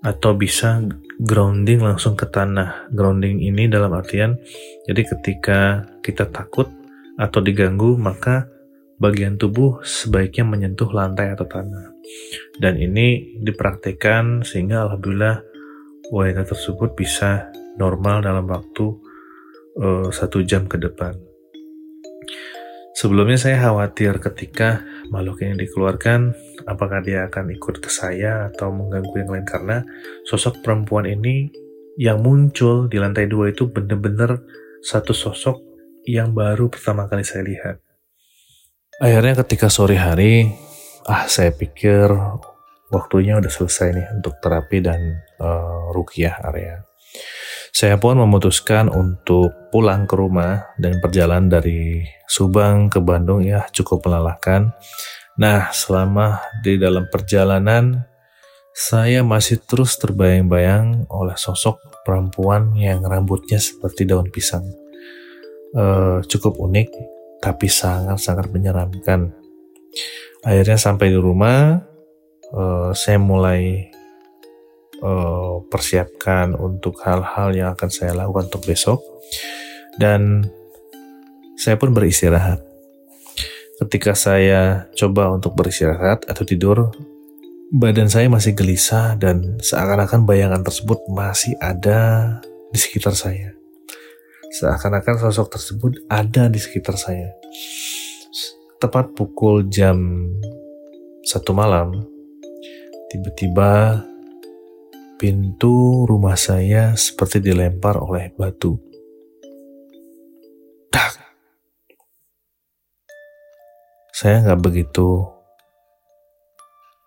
atau 0.00 0.32
bisa 0.32 0.80
grounding 1.20 1.84
langsung 1.84 2.16
ke 2.16 2.24
tanah. 2.28 2.88
Grounding 2.92 3.44
ini 3.44 3.68
dalam 3.68 3.92
artian 3.92 4.40
jadi 4.88 5.02
ketika 5.04 5.60
kita 6.00 6.28
takut 6.28 6.68
atau 7.20 7.40
diganggu 7.44 8.00
maka 8.00 8.48
bagian 9.00 9.40
tubuh 9.40 9.80
sebaiknya 9.80 10.44
menyentuh 10.44 10.88
lantai 10.92 11.32
atau 11.32 11.48
tanah. 11.48 11.96
Dan 12.60 12.76
ini 12.76 13.40
dipraktekkan 13.40 14.44
sehingga 14.44 14.84
alhamdulillah 14.88 15.40
wanita 16.12 16.44
tersebut 16.44 16.92
bisa 16.92 17.48
normal 17.80 18.20
dalam 18.20 18.44
waktu 18.44 18.86
uh, 19.80 20.08
satu 20.12 20.44
jam 20.44 20.68
ke 20.68 20.76
depan. 20.76 21.16
Sebelumnya 22.92 23.40
saya 23.40 23.56
khawatir 23.56 24.20
ketika 24.20 24.84
makhluk 25.10 25.42
ini 25.42 25.66
dikeluarkan, 25.66 26.32
apakah 26.70 27.02
dia 27.02 27.26
akan 27.26 27.50
ikut 27.52 27.82
ke 27.82 27.90
saya 27.90 28.48
atau 28.48 28.70
mengganggu 28.70 29.14
yang 29.18 29.30
lain 29.34 29.46
karena 29.46 29.82
sosok 30.24 30.62
perempuan 30.62 31.04
ini 31.04 31.50
yang 31.98 32.22
muncul 32.22 32.86
di 32.86 32.96
lantai 32.96 33.26
dua 33.26 33.50
itu 33.50 33.66
benar-benar 33.68 34.40
satu 34.80 35.12
sosok 35.12 35.60
yang 36.08 36.32
baru 36.32 36.70
pertama 36.72 37.10
kali 37.10 37.26
saya 37.26 37.44
lihat. 37.44 37.76
Akhirnya 39.02 39.44
ketika 39.44 39.68
sore 39.68 39.98
hari, 39.98 40.48
ah 41.04 41.26
saya 41.26 41.52
pikir 41.52 42.08
waktunya 42.88 43.36
udah 43.36 43.50
selesai 43.50 43.88
nih 43.92 44.06
untuk 44.16 44.38
terapi 44.40 44.78
dan 44.80 45.00
uh, 45.40 45.90
rukiah 45.92 46.36
area. 46.46 46.84
Saya 47.70 47.96
pun 47.96 48.18
memutuskan 48.18 48.90
untuk 48.90 49.70
pulang 49.70 50.04
ke 50.04 50.14
rumah 50.18 50.74
dan 50.76 50.98
perjalanan 50.98 51.46
dari 51.46 52.02
Subang 52.26 52.90
ke 52.90 52.98
Bandung 52.98 53.42
ya 53.46 53.66
cukup 53.70 54.06
melelahkan. 54.06 54.74
Nah, 55.40 55.72
selama 55.72 56.42
di 56.60 56.76
dalam 56.76 57.08
perjalanan, 57.08 58.04
saya 58.70 59.26
masih 59.26 59.58
terus 59.66 59.98
terbayang-bayang 59.98 61.10
oleh 61.10 61.34
sosok 61.34 61.80
perempuan 62.06 62.74
yang 62.78 63.02
rambutnya 63.02 63.58
seperti 63.58 64.06
daun 64.06 64.30
pisang. 64.30 64.62
Uh, 65.70 66.22
cukup 66.26 66.58
unik, 66.58 66.90
tapi 67.42 67.66
sangat-sangat 67.66 68.50
menyeramkan. 68.50 69.34
Akhirnya 70.46 70.78
sampai 70.78 71.10
di 71.10 71.18
rumah, 71.18 71.82
uh, 72.54 72.90
saya 72.94 73.18
mulai 73.18 73.89
uh, 75.02 75.64
persiapkan 75.68 76.56
untuk 76.56 77.00
hal-hal 77.04 77.52
yang 77.56 77.68
akan 77.74 77.88
saya 77.88 78.12
lakukan 78.16 78.48
untuk 78.52 78.64
besok 78.64 79.00
dan 80.00 80.48
saya 81.60 81.76
pun 81.76 81.92
beristirahat. 81.92 82.64
Ketika 83.80 84.12
saya 84.12 84.92
coba 84.92 85.32
untuk 85.32 85.56
beristirahat 85.56 86.28
atau 86.28 86.44
tidur, 86.44 86.92
badan 87.72 88.08
saya 88.12 88.28
masih 88.28 88.52
gelisah 88.52 89.16
dan 89.16 89.60
seakan-akan 89.60 90.28
bayangan 90.28 90.60
tersebut 90.60 91.00
masih 91.08 91.56
ada 91.60 92.36
di 92.72 92.78
sekitar 92.80 93.16
saya. 93.16 93.56
Seakan-akan 94.50 95.16
sosok 95.20 95.56
tersebut 95.56 95.92
ada 96.10 96.50
di 96.50 96.58
sekitar 96.60 96.98
saya. 96.98 97.32
Tepat 98.80 99.12
pukul 99.12 99.68
jam 99.68 100.28
satu 101.24 101.52
malam, 101.52 102.04
tiba-tiba 103.12 104.02
Pintu 105.20 106.08
rumah 106.08 106.32
saya 106.32 106.96
seperti 106.96 107.44
dilempar 107.44 108.00
oleh 108.00 108.32
batu. 108.32 108.80
Tak. 110.88 111.12
Saya 114.16 114.40
nggak 114.40 114.64
begitu 114.64 115.28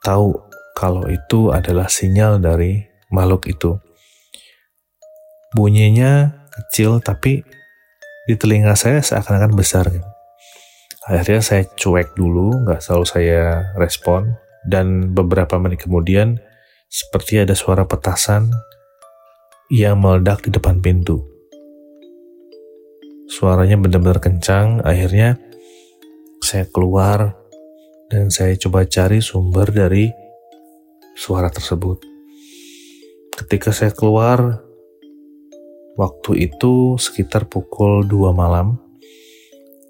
tahu 0.06 0.30
kalau 0.78 1.10
itu 1.10 1.49
adalah 1.49 1.89
sinyal 1.89 2.38
dari 2.38 2.86
makhluk 3.10 3.49
itu. 3.49 3.82
Bunyinya 5.58 6.45
kecil 6.54 7.02
tapi 7.02 7.41
di 8.30 8.38
telinga 8.38 8.78
saya 8.78 9.02
seakan-akan 9.02 9.58
besar. 9.58 9.89
Akhirnya 11.10 11.41
saya 11.41 11.65
cuek 11.65 12.13
dulu, 12.13 12.62
nggak 12.62 12.78
selalu 12.78 13.06
saya 13.10 13.73
respon. 13.73 14.38
Dan 14.63 15.17
beberapa 15.17 15.58
menit 15.58 15.82
kemudian 15.82 16.38
seperti 16.93 17.41
ada 17.41 17.58
suara 17.58 17.89
petasan 17.89 18.53
yang 19.73 19.97
meledak 19.97 20.45
di 20.45 20.53
depan 20.53 20.77
pintu. 20.77 21.25
Suaranya 23.25 23.82
benar-benar 23.82 24.21
kencang, 24.21 24.86
akhirnya 24.86 25.41
saya 26.38 26.69
keluar 26.69 27.34
dan 28.13 28.29
saya 28.29 28.53
coba 28.62 28.86
cari 28.86 29.25
sumber 29.25 29.73
dari 29.73 30.13
suara 31.17 31.49
tersebut. 31.49 31.97
Ketika 33.41 33.73
saya 33.73 33.89
keluar, 33.89 34.62
waktu 35.97 36.45
itu 36.45 37.01
sekitar 37.01 37.49
pukul 37.49 38.06
2 38.06 38.29
malam, 38.38 38.77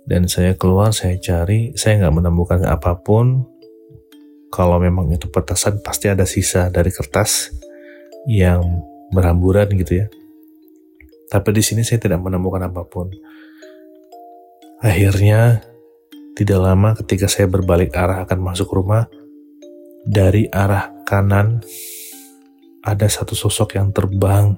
dan 0.08 0.32
saya 0.32 0.56
keluar, 0.56 0.96
saya 0.96 1.20
cari, 1.20 1.76
saya 1.76 2.00
nggak 2.00 2.16
menemukan 2.16 2.64
apa 2.64 2.96
pun, 3.04 3.44
kalau 4.54 4.78
memang 4.78 5.10
itu 5.10 5.26
petasan 5.34 5.82
pasti 5.82 6.14
ada 6.14 6.30
sisa 6.30 6.70
dari 6.70 6.94
kertas 6.94 7.50
yang 8.30 8.86
berhamburan 9.10 9.66
gitu 9.74 10.06
ya. 10.06 10.08
Tapi 11.34 11.50
di 11.58 11.66
sini 11.66 11.82
saya 11.82 11.98
tidak 11.98 12.22
menemukan 12.22 12.70
apa 12.70 12.86
pun. 12.86 13.10
Akhirnya 14.78 15.66
tidak 16.38 16.60
lama 16.62 16.94
ketika 17.02 17.26
saya 17.26 17.50
berbalik 17.50 17.98
arah 17.98 18.30
akan 18.30 18.40
masuk 18.46 18.70
rumah, 18.70 19.10
dari 20.06 20.46
arah 20.54 20.94
kanan 21.02 21.66
ada 22.86 23.10
satu 23.10 23.34
sosok 23.34 23.82
yang 23.82 23.90
terbang 23.90 24.54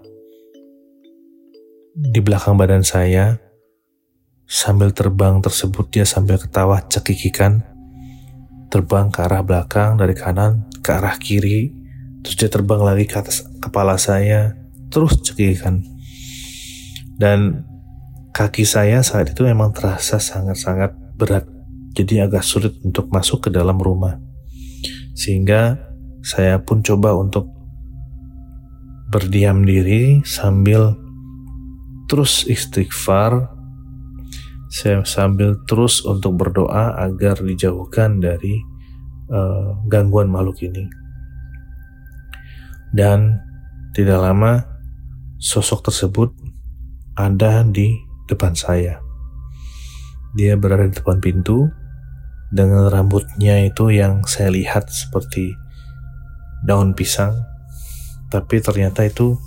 di 1.96 2.20
belakang 2.20 2.60
badan 2.60 2.84
saya. 2.84 3.40
Sambil 4.46 4.92
terbang 4.92 5.40
tersebut 5.42 5.90
dia 5.90 6.06
sambil 6.06 6.38
ketawa 6.38 6.84
cekikikan 6.86 7.75
terbang 8.70 9.14
ke 9.14 9.20
arah 9.24 9.42
belakang 9.46 9.98
dari 9.98 10.14
kanan 10.18 10.68
ke 10.82 10.90
arah 10.92 11.16
kiri 11.18 11.72
terus 12.22 12.36
dia 12.38 12.50
terbang 12.50 12.82
lagi 12.82 13.06
ke 13.06 13.16
atas 13.16 13.46
kepala 13.62 13.96
saya 13.96 14.54
terus 14.90 15.22
cekikan 15.22 15.86
dan 17.16 17.64
kaki 18.36 18.68
saya 18.68 19.00
saat 19.00 19.32
itu 19.32 19.48
memang 19.48 19.72
terasa 19.72 20.20
sangat-sangat 20.20 20.92
berat 21.16 21.48
jadi 21.96 22.28
agak 22.28 22.44
sulit 22.44 22.76
untuk 22.84 23.08
masuk 23.08 23.48
ke 23.48 23.50
dalam 23.50 23.80
rumah. 23.80 24.20
Sehingga 25.16 25.80
saya 26.20 26.60
pun 26.60 26.84
coba 26.84 27.16
untuk 27.16 27.48
berdiam 29.08 29.64
diri 29.64 30.20
sambil 30.28 31.00
terus 32.12 32.44
istighfar 32.52 33.55
saya 34.76 35.08
sambil 35.08 35.56
terus 35.64 36.04
untuk 36.04 36.36
berdoa 36.36 37.00
agar 37.00 37.40
dijauhkan 37.40 38.20
dari 38.20 38.60
uh, 39.32 39.80
gangguan 39.88 40.28
makhluk 40.28 40.60
ini. 40.68 40.84
Dan 42.92 43.40
tidak 43.96 44.20
lama 44.20 44.68
sosok 45.40 45.88
tersebut 45.88 46.36
ada 47.16 47.64
di 47.64 47.96
depan 48.28 48.52
saya. 48.52 49.00
Dia 50.36 50.60
berada 50.60 50.92
di 50.92 50.96
depan 51.00 51.24
pintu 51.24 51.72
dengan 52.52 52.92
rambutnya 52.92 53.64
itu 53.64 53.96
yang 53.96 54.28
saya 54.28 54.52
lihat 54.52 54.92
seperti 54.92 55.56
daun 56.68 56.92
pisang, 56.92 57.32
tapi 58.28 58.60
ternyata 58.60 59.08
itu 59.08 59.40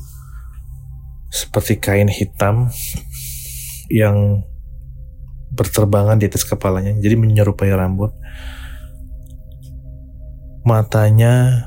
seperti 1.29 1.77
kain 1.77 2.09
hitam 2.09 2.73
yang 3.93 4.41
berterbangan 5.59 6.23
di 6.23 6.31
atas 6.31 6.47
kepalanya, 6.47 6.95
jadi 7.03 7.19
menyerupai 7.19 7.75
rambut. 7.75 8.15
Matanya 10.63 11.67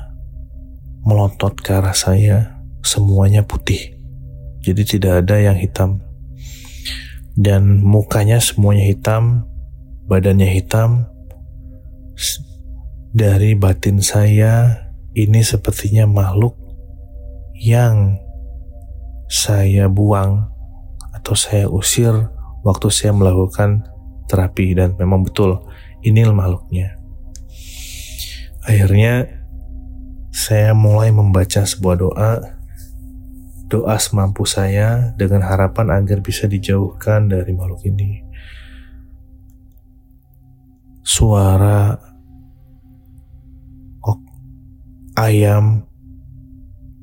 melotot 1.04 1.52
ke 1.60 1.76
arah 1.76 1.92
saya, 1.92 2.64
semuanya 2.80 3.44
putih. 3.44 4.00
Jadi 4.64 4.96
tidak 4.96 5.26
ada 5.26 5.36
yang 5.36 5.58
hitam. 5.60 6.00
Dan 7.36 7.84
mukanya 7.84 8.40
semuanya 8.40 8.88
hitam, 8.88 9.44
badannya 10.08 10.48
hitam, 10.48 11.12
dari 13.12 13.52
batin 13.52 14.00
saya 14.00 14.88
ini 15.12 15.44
sepertinya 15.44 16.08
makhluk 16.08 16.56
yang 17.60 18.16
saya 19.28 19.92
buang 19.92 20.48
atau 21.12 21.36
saya 21.36 21.68
usir 21.68 22.31
waktu 22.62 22.88
saya 22.90 23.12
melakukan 23.14 23.86
terapi 24.26 24.74
dan 24.74 24.94
memang 24.98 25.26
betul 25.26 25.62
ini 26.02 26.26
makhluknya. 26.26 26.98
Akhirnya 28.62 29.26
saya 30.32 30.72
mulai 30.72 31.10
membaca 31.10 31.66
sebuah 31.66 31.96
doa 31.98 32.30
doa 33.66 33.96
semampu 33.98 34.44
saya 34.44 35.16
dengan 35.16 35.42
harapan 35.44 35.90
agar 35.92 36.22
bisa 36.22 36.46
dijauhkan 36.46 37.28
dari 37.28 37.52
makhluk 37.56 37.82
ini. 37.88 38.22
Suara 41.02 41.98
ayam, 45.16 45.84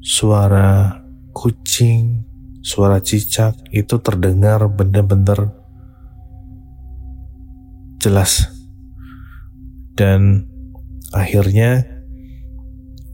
suara 0.01 1.01
kucing, 1.33 2.25
suara 2.59 2.99
cicak 2.99 3.55
itu 3.71 3.99
terdengar 4.03 4.67
benar-benar 4.67 5.55
jelas. 7.99 8.47
Dan 9.95 10.47
akhirnya 11.11 11.83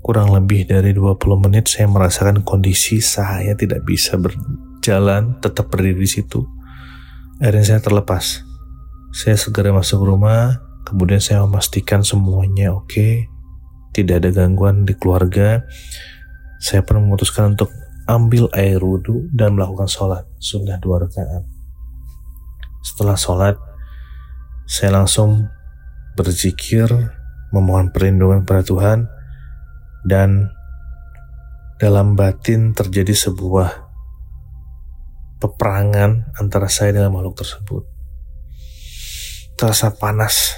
kurang 0.05 0.29
lebih 0.37 0.69
dari 0.69 0.93
20 0.93 1.17
menit 1.49 1.65
saya 1.65 1.89
merasakan 1.89 2.45
kondisi 2.45 3.01
saya 3.01 3.57
tidak 3.57 3.81
bisa 3.89 4.21
berjalan, 4.21 5.41
tetap 5.41 5.73
berdiri 5.73 6.05
di 6.05 6.09
situ. 6.09 6.45
Akhirnya 7.41 7.65
saya 7.65 7.81
terlepas. 7.81 8.45
Saya 9.09 9.33
segera 9.39 9.73
masuk 9.73 10.05
rumah, 10.05 10.61
kemudian 10.85 11.17
saya 11.17 11.41
memastikan 11.47 12.05
semuanya 12.05 12.75
oke, 12.75 12.85
okay, 12.85 13.25
tidak 13.95 14.21
ada 14.21 14.29
gangguan 14.43 14.85
di 14.85 14.93
keluarga, 14.93 15.63
saya 16.59 16.83
pun 16.83 17.01
memutuskan 17.01 17.55
untuk 17.55 17.71
ambil 18.05 18.49
air 18.53 18.81
wudhu 18.81 19.29
dan 19.33 19.57
melakukan 19.57 19.89
sholat 19.89 20.23
sunnah 20.37 20.77
dua 20.77 21.05
rakaat. 21.05 21.43
Setelah 22.85 23.17
sholat, 23.17 23.55
saya 24.69 24.93
langsung 24.93 25.49
berzikir, 26.13 26.85
memohon 27.49 27.89
perlindungan 27.89 28.45
pada 28.45 28.61
Tuhan, 28.61 29.09
dan 30.05 30.53
dalam 31.81 32.13
batin 32.15 32.71
terjadi 32.71 33.11
sebuah 33.11 33.83
peperangan 35.43 36.31
antara 36.39 36.71
saya 36.71 36.95
dengan 36.95 37.11
makhluk 37.11 37.41
tersebut. 37.41 37.83
Terasa 39.59 39.91
panas 39.91 40.55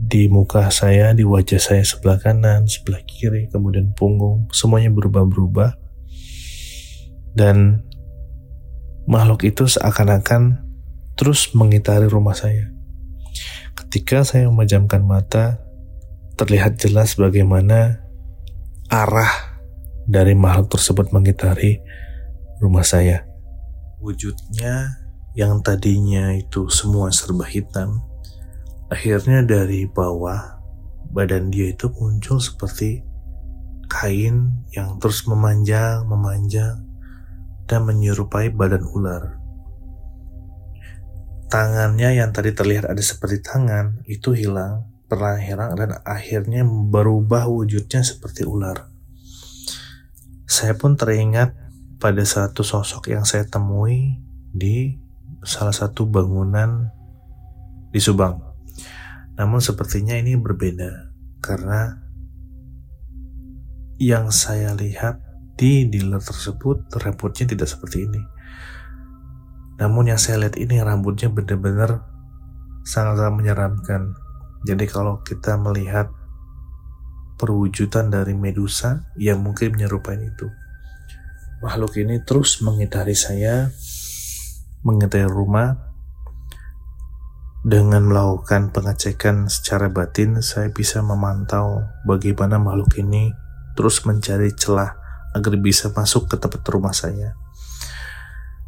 di 0.00 0.28
muka 0.28 0.68
saya, 0.68 1.16
di 1.16 1.24
wajah 1.24 1.60
saya 1.60 1.84
sebelah 1.84 2.20
kanan, 2.20 2.68
sebelah 2.68 3.00
kiri, 3.04 3.48
kemudian 3.48 3.92
punggung, 3.96 4.48
semuanya 4.52 4.92
berubah-berubah. 4.92 5.79
Dan 7.36 7.86
makhluk 9.06 9.46
itu 9.46 9.66
seakan-akan 9.70 10.62
terus 11.14 11.52
mengitari 11.54 12.06
rumah 12.10 12.34
saya. 12.34 12.70
Ketika 13.76 14.26
saya 14.26 14.50
memejamkan 14.50 15.02
mata, 15.02 15.62
terlihat 16.34 16.80
jelas 16.80 17.14
bagaimana 17.14 18.02
arah 18.90 19.60
dari 20.08 20.34
makhluk 20.34 20.74
tersebut 20.74 21.14
mengitari 21.14 21.78
rumah 22.58 22.82
saya. 22.82 23.26
Wujudnya 24.02 24.98
yang 25.38 25.62
tadinya 25.62 26.34
itu 26.34 26.66
semua 26.72 27.14
serba 27.14 27.46
hitam, 27.46 28.10
Akhirnya 28.90 29.46
dari 29.46 29.86
bawah 29.86 30.58
badan 31.14 31.54
dia 31.54 31.70
itu 31.70 31.86
muncul 31.94 32.42
seperti 32.42 33.06
kain 33.86 34.50
yang 34.74 34.98
terus 34.98 35.30
memanjang, 35.30 36.10
memanjang 36.10 36.89
dan 37.70 37.86
menyerupai 37.86 38.50
badan 38.50 38.82
ular. 38.90 39.38
Tangannya 41.46 42.18
yang 42.18 42.34
tadi 42.34 42.50
terlihat 42.50 42.90
ada 42.90 42.98
seperti 42.98 43.38
tangan 43.46 44.02
itu 44.10 44.34
hilang, 44.34 44.90
perlahan 45.06 45.42
hilang 45.42 45.70
dan 45.78 46.02
akhirnya 46.02 46.66
berubah 46.66 47.46
wujudnya 47.46 48.02
seperti 48.02 48.42
ular. 48.42 48.90
Saya 50.50 50.74
pun 50.74 50.98
teringat 50.98 51.54
pada 52.02 52.26
satu 52.26 52.66
sosok 52.66 53.14
yang 53.14 53.22
saya 53.22 53.46
temui 53.46 54.18
di 54.50 54.98
salah 55.46 55.74
satu 55.74 56.10
bangunan 56.10 56.90
di 57.94 58.02
Subang. 58.02 58.42
Namun 59.38 59.62
sepertinya 59.62 60.18
ini 60.18 60.34
berbeda 60.34 61.14
karena 61.38 62.02
yang 64.00 64.34
saya 64.34 64.74
lihat 64.74 65.29
di 65.60 65.84
dealer 65.92 66.24
tersebut 66.24 66.88
rambutnya 66.96 67.44
tidak 67.44 67.68
seperti 67.68 68.08
ini. 68.08 68.22
Namun 69.76 70.08
yang 70.08 70.16
saya 70.16 70.40
lihat 70.40 70.56
ini 70.56 70.80
rambutnya 70.80 71.28
benar-benar 71.28 72.00
sangat-sangat 72.80 73.34
menyeramkan. 73.36 74.16
Jadi 74.64 74.88
kalau 74.88 75.20
kita 75.20 75.60
melihat 75.60 76.08
perwujudan 77.36 78.08
dari 78.08 78.32
Medusa 78.32 79.04
yang 79.20 79.44
mungkin 79.44 79.76
menyerupai 79.76 80.16
itu. 80.16 80.48
Makhluk 81.60 81.92
ini 82.00 82.24
terus 82.24 82.64
mengitari 82.64 83.12
saya, 83.12 83.68
mengitari 84.80 85.28
rumah, 85.28 85.76
dengan 87.60 88.08
melakukan 88.08 88.72
pengecekan 88.72 89.52
secara 89.52 89.92
batin, 89.92 90.40
saya 90.40 90.72
bisa 90.72 91.04
memantau 91.04 91.84
bagaimana 92.08 92.56
makhluk 92.56 92.96
ini 92.96 93.36
terus 93.76 94.04
mencari 94.08 94.56
celah 94.56 94.99
agar 95.36 95.54
bisa 95.58 95.90
masuk 95.94 96.26
ke 96.30 96.36
tempat 96.38 96.62
rumah 96.70 96.94
saya. 96.94 97.38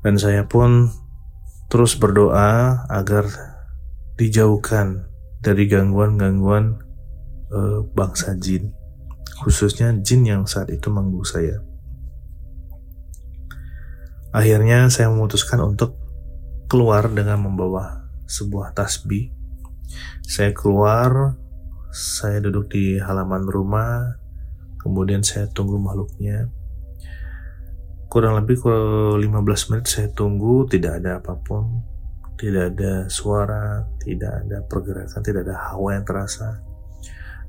Dan 0.02 0.18
saya 0.18 0.46
pun 0.46 0.90
terus 1.70 1.94
berdoa 1.94 2.84
agar 2.90 3.26
dijauhkan 4.18 5.08
dari 5.42 5.66
gangguan-gangguan 5.66 6.78
uh, 7.50 7.80
bangsa 7.96 8.38
jin, 8.38 8.70
khususnya 9.42 9.90
jin 10.02 10.22
yang 10.22 10.42
saat 10.46 10.70
itu 10.70 10.90
mengganggu 10.90 11.24
saya. 11.26 11.56
Akhirnya 14.32 14.88
saya 14.88 15.12
memutuskan 15.12 15.60
untuk 15.60 15.98
keluar 16.70 17.04
dengan 17.12 17.42
membawa 17.42 18.08
sebuah 18.24 18.72
tasbih. 18.72 19.28
Saya 20.24 20.56
keluar, 20.56 21.36
saya 21.92 22.40
duduk 22.40 22.72
di 22.72 22.96
halaman 22.96 23.44
rumah, 23.44 24.21
kemudian 24.82 25.22
saya 25.22 25.46
tunggu 25.50 25.78
makhluknya. 25.78 26.50
Kurang 28.12 28.36
lebih 28.36 28.60
15 28.60 29.24
menit 29.72 29.86
saya 29.88 30.12
tunggu, 30.12 30.68
tidak 30.68 31.00
ada 31.00 31.22
apa 31.22 31.32
pun, 31.40 31.80
tidak 32.36 32.76
ada 32.76 33.08
suara, 33.08 33.88
tidak 34.04 34.44
ada 34.44 34.60
pergerakan, 34.68 35.20
tidak 35.24 35.48
ada 35.48 35.56
hawa 35.72 35.96
yang 35.96 36.04
terasa. 36.04 36.60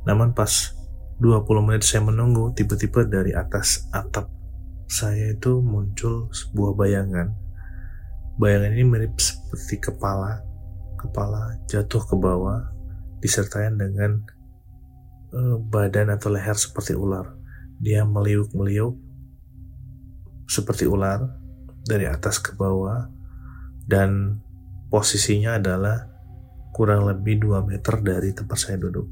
Namun 0.08 0.32
pas 0.32 0.72
20 1.20 1.68
menit 1.68 1.84
saya 1.84 2.08
menunggu, 2.08 2.56
tiba-tiba 2.56 3.04
dari 3.04 3.36
atas 3.36 3.92
atap 3.92 4.32
saya 4.88 5.36
itu 5.36 5.60
muncul 5.60 6.32
sebuah 6.32 6.80
bayangan. 6.80 7.34
Bayangan 8.40 8.72
ini 8.72 8.84
mirip 8.88 9.20
seperti 9.20 9.84
kepala 9.84 10.54
kepala 11.04 11.60
jatuh 11.68 12.00
ke 12.00 12.16
bawah 12.16 12.64
disertai 13.20 13.68
dengan 13.76 14.24
badan 15.70 16.14
atau 16.14 16.30
leher 16.30 16.54
seperti 16.54 16.94
ular. 16.94 17.34
Dia 17.82 18.06
meliuk-meliuk 18.06 18.96
seperti 20.46 20.86
ular 20.86 21.26
dari 21.84 22.06
atas 22.06 22.38
ke 22.38 22.54
bawah 22.54 23.10
dan 23.90 24.40
posisinya 24.94 25.58
adalah 25.58 26.08
kurang 26.72 27.10
lebih 27.10 27.42
2 27.44 27.66
meter 27.66 28.00
dari 28.00 28.30
tempat 28.32 28.58
saya 28.58 28.78
duduk. 28.78 29.10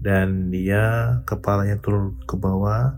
Dan 0.00 0.48
dia 0.48 1.16
kepalanya 1.28 1.76
turun 1.80 2.16
ke 2.24 2.36
bawah 2.36 2.96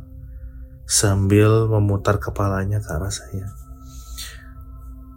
sambil 0.87 1.67
memutar 1.67 2.23
kepalanya 2.23 2.79
ke 2.79 2.91
arah 2.95 3.11
saya. 3.11 3.51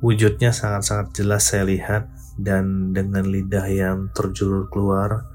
Wujudnya 0.02 0.54
sangat-sangat 0.54 1.14
jelas 1.18 1.50
saya 1.50 1.66
lihat 1.66 2.10
dan 2.38 2.94
dengan 2.94 3.26
lidah 3.26 3.66
yang 3.70 4.10
terjulur 4.14 4.70
keluar, 4.70 5.35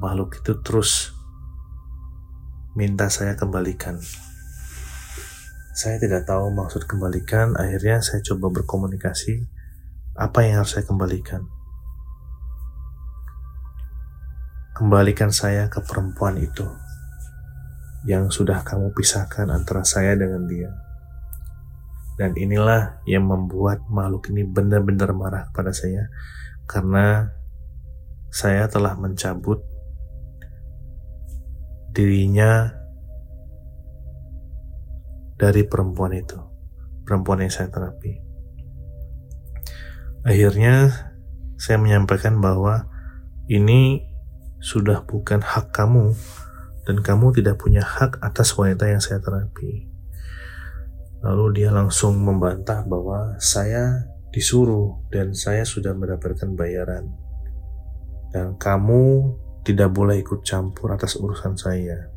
makhluk 0.00 0.40
itu 0.40 0.56
terus 0.64 1.12
minta 2.72 3.12
saya 3.12 3.36
kembalikan. 3.36 4.00
Saya 5.76 6.00
tidak 6.00 6.24
tahu 6.24 6.48
maksud 6.52 6.88
kembalikan, 6.88 7.52
akhirnya 7.56 8.00
saya 8.00 8.24
coba 8.24 8.48
berkomunikasi 8.60 9.44
apa 10.16 10.44
yang 10.44 10.64
harus 10.64 10.76
saya 10.76 10.84
kembalikan. 10.88 11.44
Kembalikan 14.72 15.28
saya 15.28 15.68
ke 15.68 15.84
perempuan 15.84 16.40
itu 16.40 16.64
yang 18.08 18.32
sudah 18.32 18.64
kamu 18.64 18.96
pisahkan 18.96 19.52
antara 19.52 19.84
saya 19.84 20.16
dengan 20.16 20.48
dia. 20.48 20.72
Dan 22.16 22.36
inilah 22.36 23.04
yang 23.04 23.28
membuat 23.28 23.84
makhluk 23.88 24.32
ini 24.32 24.44
benar-benar 24.48 25.12
marah 25.12 25.48
kepada 25.52 25.72
saya 25.72 26.08
karena 26.68 27.32
saya 28.28 28.68
telah 28.68 28.96
mencabut 28.96 29.69
dirinya 32.00 32.72
dari 35.36 35.68
perempuan 35.68 36.16
itu, 36.16 36.40
perempuan 37.04 37.44
yang 37.44 37.52
saya 37.52 37.68
terapi. 37.68 38.16
Akhirnya 40.24 40.88
saya 41.60 41.76
menyampaikan 41.76 42.40
bahwa 42.40 42.88
ini 43.52 44.08
sudah 44.60 45.04
bukan 45.04 45.44
hak 45.44 45.76
kamu 45.76 46.16
dan 46.88 46.96
kamu 47.04 47.36
tidak 47.36 47.60
punya 47.60 47.84
hak 47.84 48.16
atas 48.24 48.56
wanita 48.56 48.88
yang 48.88 49.00
saya 49.00 49.20
terapi. 49.20 49.88
Lalu 51.20 51.60
dia 51.60 51.68
langsung 51.68 52.16
membantah 52.16 52.80
bahwa 52.88 53.36
saya 53.36 54.08
disuruh 54.32 55.04
dan 55.12 55.36
saya 55.36 55.68
sudah 55.68 55.92
mendapatkan 55.92 56.56
bayaran. 56.56 57.12
Dan 58.32 58.56
kamu 58.56 59.36
tidak 59.64 59.92
boleh 59.92 60.20
ikut 60.20 60.40
campur 60.42 60.92
atas 60.92 61.20
urusan 61.20 61.54
saya. 61.56 62.08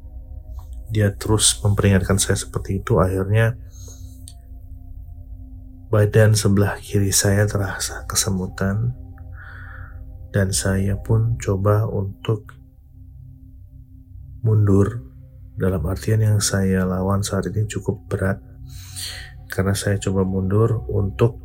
Dia 0.93 1.12
terus 1.15 1.60
memperingatkan 1.60 2.21
saya 2.21 2.38
seperti 2.38 2.79
itu. 2.79 3.01
Akhirnya 3.01 3.58
badan 5.93 6.34
sebelah 6.34 6.82
kiri 6.82 7.13
saya 7.13 7.45
terasa 7.45 8.06
kesemutan 8.10 8.97
dan 10.34 10.49
saya 10.49 10.97
pun 10.97 11.38
coba 11.38 11.86
untuk 11.86 12.58
mundur 14.41 15.06
dalam 15.53 15.86
artian 15.86 16.19
yang 16.25 16.41
saya 16.41 16.82
lawan 16.89 17.21
saat 17.21 17.45
ini 17.53 17.69
cukup 17.69 18.10
berat 18.10 18.41
karena 19.53 19.77
saya 19.77 20.01
coba 20.01 20.25
mundur 20.25 20.82
untuk 20.89 21.38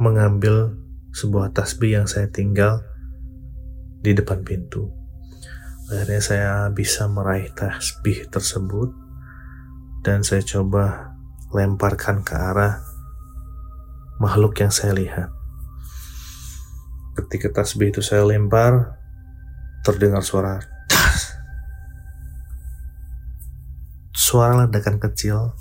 mengambil 0.00 0.72
sebuah 1.12 1.52
tasbih 1.52 2.00
yang 2.00 2.08
saya 2.08 2.32
tinggal 2.32 2.80
di 4.02 4.12
depan 4.12 4.42
pintu. 4.42 4.90
Akhirnya 5.86 6.22
saya 6.22 6.52
bisa 6.74 7.06
meraih 7.06 7.54
tasbih 7.54 8.26
tersebut 8.26 8.90
dan 10.02 10.26
saya 10.26 10.42
coba 10.42 11.14
lemparkan 11.54 12.26
ke 12.26 12.34
arah 12.34 12.82
makhluk 14.18 14.58
yang 14.58 14.74
saya 14.74 14.94
lihat. 14.94 15.30
Ketika 17.14 17.62
tasbih 17.62 17.94
itu 17.94 18.02
saya 18.02 18.26
lempar, 18.26 18.98
terdengar 19.86 20.24
suara 20.26 20.58
tas. 20.88 21.38
Suara 24.14 24.64
ledakan 24.64 24.96
kecil 24.96 25.52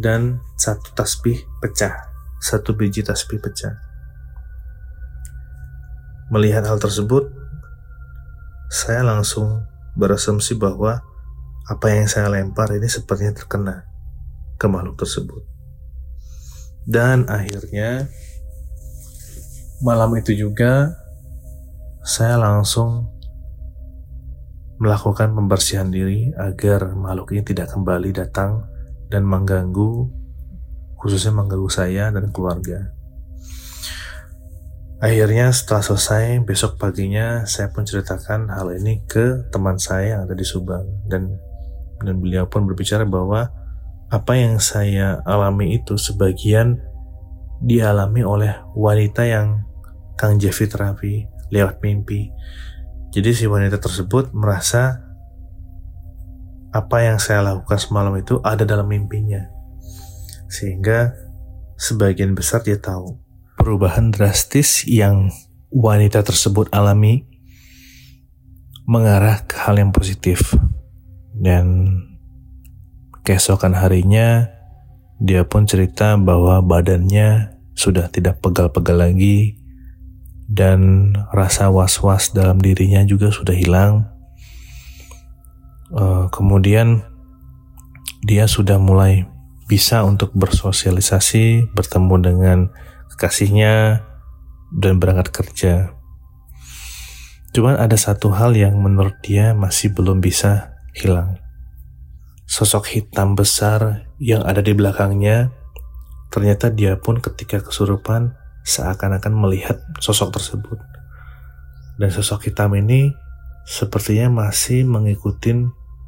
dan 0.00 0.42
satu 0.58 0.90
tasbih 0.96 1.38
pecah. 1.62 2.10
Satu 2.42 2.74
biji 2.74 3.06
tasbih 3.06 3.38
pecah. 3.38 3.78
Melihat 6.34 6.66
hal 6.66 6.82
tersebut, 6.82 7.41
saya 8.72 9.04
langsung 9.04 9.68
berasumsi 10.00 10.56
bahwa 10.56 11.04
apa 11.68 11.92
yang 11.92 12.08
saya 12.08 12.32
lempar 12.32 12.72
ini 12.72 12.88
sepertinya 12.88 13.36
terkena 13.36 13.84
ke 14.56 14.64
makhluk 14.64 14.96
tersebut. 14.96 15.44
Dan 16.88 17.28
akhirnya 17.28 18.08
malam 19.84 20.16
itu 20.16 20.32
juga 20.32 20.88
saya 22.00 22.40
langsung 22.40 23.12
melakukan 24.80 25.36
pembersihan 25.36 25.92
diri 25.92 26.32
agar 26.34 26.96
makhluk 26.96 27.36
ini 27.36 27.44
tidak 27.44 27.70
kembali 27.76 28.10
datang 28.10 28.66
dan 29.12 29.28
mengganggu 29.28 30.08
khususnya 30.96 31.36
mengganggu 31.36 31.68
saya 31.68 32.08
dan 32.08 32.32
keluarga. 32.32 33.01
Akhirnya 35.02 35.50
setelah 35.50 35.82
selesai 35.82 36.46
besok 36.46 36.78
paginya 36.78 37.42
saya 37.42 37.74
pun 37.74 37.82
ceritakan 37.82 38.46
hal 38.54 38.70
ini 38.70 39.02
ke 39.10 39.50
teman 39.50 39.74
saya 39.74 40.14
yang 40.14 40.20
ada 40.30 40.38
di 40.38 40.46
Subang 40.46 40.86
dan 41.10 41.42
dan 42.06 42.22
beliau 42.22 42.46
pun 42.46 42.62
berbicara 42.70 43.02
bahwa 43.02 43.50
apa 44.14 44.32
yang 44.38 44.62
saya 44.62 45.18
alami 45.26 45.74
itu 45.74 45.98
sebagian 45.98 46.78
dialami 47.58 48.22
oleh 48.22 48.54
wanita 48.78 49.26
yang 49.26 49.66
Kang 50.14 50.38
Jeffy 50.38 50.70
terapi 50.70 51.26
lewat 51.50 51.82
mimpi. 51.82 52.30
Jadi 53.10 53.30
si 53.34 53.50
wanita 53.50 53.82
tersebut 53.82 54.30
merasa 54.30 55.02
apa 56.70 57.02
yang 57.02 57.18
saya 57.18 57.42
lakukan 57.42 57.78
semalam 57.82 58.14
itu 58.14 58.38
ada 58.46 58.62
dalam 58.62 58.86
mimpinya. 58.86 59.50
Sehingga 60.46 61.10
sebagian 61.74 62.38
besar 62.38 62.62
dia 62.62 62.78
tahu 62.78 63.21
perubahan 63.62 64.10
drastis 64.10 64.82
yang 64.90 65.30
wanita 65.70 66.26
tersebut 66.26 66.66
alami 66.74 67.30
mengarah 68.90 69.46
ke 69.46 69.54
hal 69.54 69.78
yang 69.78 69.94
positif. 69.94 70.58
Dan 71.30 71.94
keesokan 73.22 73.78
harinya 73.78 74.50
dia 75.22 75.46
pun 75.46 75.70
cerita 75.70 76.18
bahwa 76.18 76.58
badannya 76.58 77.54
sudah 77.78 78.10
tidak 78.10 78.42
pegal-pegal 78.42 78.98
lagi, 78.98 79.54
dan 80.50 81.14
rasa 81.30 81.70
was-was 81.70 82.34
dalam 82.34 82.58
dirinya 82.58 83.06
juga 83.06 83.30
sudah 83.30 83.54
hilang. 83.54 84.10
Uh, 85.94 86.26
kemudian 86.34 87.06
dia 88.26 88.50
sudah 88.50 88.82
mulai 88.82 89.24
bisa 89.70 90.02
untuk 90.02 90.34
bersosialisasi, 90.34 91.70
bertemu 91.72 92.14
dengan 92.20 92.58
kekasihnya, 93.14 94.04
dan 94.72 94.96
berangkat 94.96 95.28
kerja. 95.30 95.92
Cuman 97.52 97.76
ada 97.76 98.00
satu 98.00 98.32
hal 98.32 98.56
yang 98.56 98.80
menurut 98.80 99.20
dia 99.20 99.52
masih 99.52 99.92
belum 99.92 100.24
bisa 100.24 100.72
hilang. 100.96 101.36
Sosok 102.48 102.88
hitam 102.88 103.36
besar 103.36 104.08
yang 104.16 104.40
ada 104.44 104.64
di 104.64 104.72
belakangnya, 104.72 105.52
ternyata 106.32 106.72
dia 106.72 106.96
pun 106.96 107.20
ketika 107.20 107.60
kesurupan 107.60 108.32
seakan-akan 108.64 109.32
melihat 109.36 109.80
sosok 110.00 110.32
tersebut. 110.40 110.80
Dan 112.00 112.08
sosok 112.08 112.48
hitam 112.48 112.72
ini 112.72 113.12
sepertinya 113.68 114.48
masih 114.48 114.88
mengikuti 114.88 115.52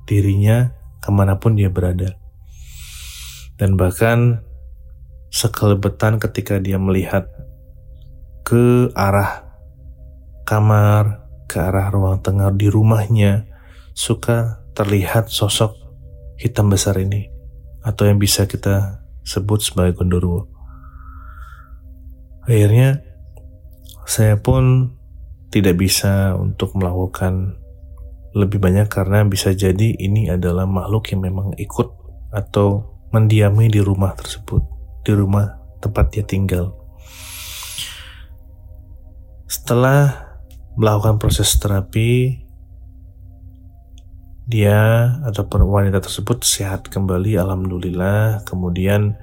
dirinya 0.09 0.73
ke 1.05 1.13
mana 1.13 1.37
pun 1.37 1.57
dia 1.57 1.69
berada. 1.69 2.17
Dan 3.61 3.77
bahkan 3.77 4.44
sekelebetan 5.35 6.23
ketika 6.23 6.63
dia 6.63 6.79
melihat 6.79 7.27
ke 8.47 8.95
arah 8.95 9.51
kamar, 10.47 11.27
ke 11.51 11.59
arah 11.59 11.91
ruang 11.91 12.23
tengah 12.23 12.55
di 12.55 12.71
rumahnya, 12.71 13.51
suka 13.99 14.63
terlihat 14.79 15.27
sosok 15.27 15.75
hitam 16.39 16.71
besar 16.71 17.03
ini 17.03 17.27
atau 17.83 18.07
yang 18.07 18.23
bisa 18.23 18.47
kita 18.47 19.03
sebut 19.27 19.59
sebagai 19.59 19.99
gondoruo. 19.99 20.47
Akhirnya 22.47 23.03
saya 24.07 24.39
pun 24.39 24.95
tidak 25.51 25.83
bisa 25.83 26.39
untuk 26.39 26.79
melakukan 26.79 27.59
lebih 28.35 28.59
banyak 28.59 28.91
karena 28.91 29.23
bisa 29.27 29.55
jadi 29.55 29.95
ini 29.99 30.31
adalah 30.31 30.67
makhluk 30.67 31.11
yang 31.15 31.23
memang 31.23 31.55
ikut 31.59 31.89
atau 32.35 32.99
mendiami 33.15 33.71
di 33.71 33.79
rumah 33.79 34.11
tersebut, 34.19 34.74
di 35.05 35.13
rumah 35.13 35.61
tempat 35.85 36.11
dia 36.17 36.25
tinggal. 36.25 36.73
Setelah 39.45 40.35
melakukan 40.75 41.21
proses 41.21 41.53
terapi, 41.61 42.43
dia 44.45 45.09
atau 45.25 45.45
wanita 45.49 46.05
tersebut 46.05 46.45
sehat 46.45 46.89
kembali, 46.89 47.37
alhamdulillah. 47.41 48.45
Kemudian 48.49 49.17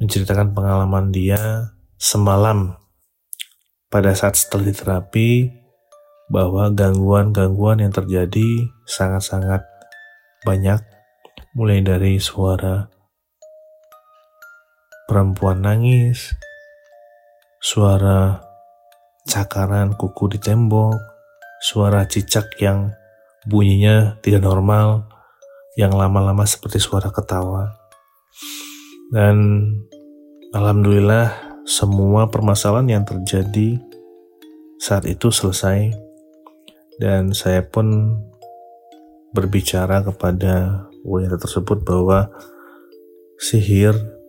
menceritakan 0.00 0.52
pengalaman 0.56 1.12
dia 1.14 1.72
semalam 2.00 2.76
pada 3.92 4.16
saat 4.16 4.34
setelah 4.40 4.72
diterapi 4.72 5.52
bahwa 6.32 6.72
gangguan-gangguan 6.72 7.84
yang 7.84 7.92
terjadi 7.92 8.72
sangat-sangat 8.88 9.62
banyak 10.48 10.80
mulai 11.52 11.84
dari 11.84 12.16
suara 12.16 12.88
perempuan 15.12 15.60
nangis, 15.60 16.32
suara 17.60 18.40
cakaran 19.28 19.92
kuku 19.92 20.32
di 20.32 20.38
tembok, 20.40 20.96
suara 21.60 22.08
cicak 22.08 22.56
yang 22.64 22.96
bunyinya 23.44 24.16
tidak 24.24 24.40
normal, 24.40 25.04
yang 25.76 25.92
lama-lama 25.92 26.48
seperti 26.48 26.80
suara 26.80 27.12
ketawa. 27.12 27.76
Dan 29.12 29.68
alhamdulillah 30.56 31.60
semua 31.68 32.32
permasalahan 32.32 32.88
yang 32.88 33.04
terjadi 33.04 33.84
saat 34.80 35.04
itu 35.04 35.28
selesai. 35.28 35.92
Dan 36.96 37.36
saya 37.36 37.60
pun 37.60 38.16
berbicara 39.36 40.00
kepada 40.08 40.88
wanita 41.04 41.36
tersebut 41.36 41.84
bahwa 41.84 42.32
sihir 43.36 44.21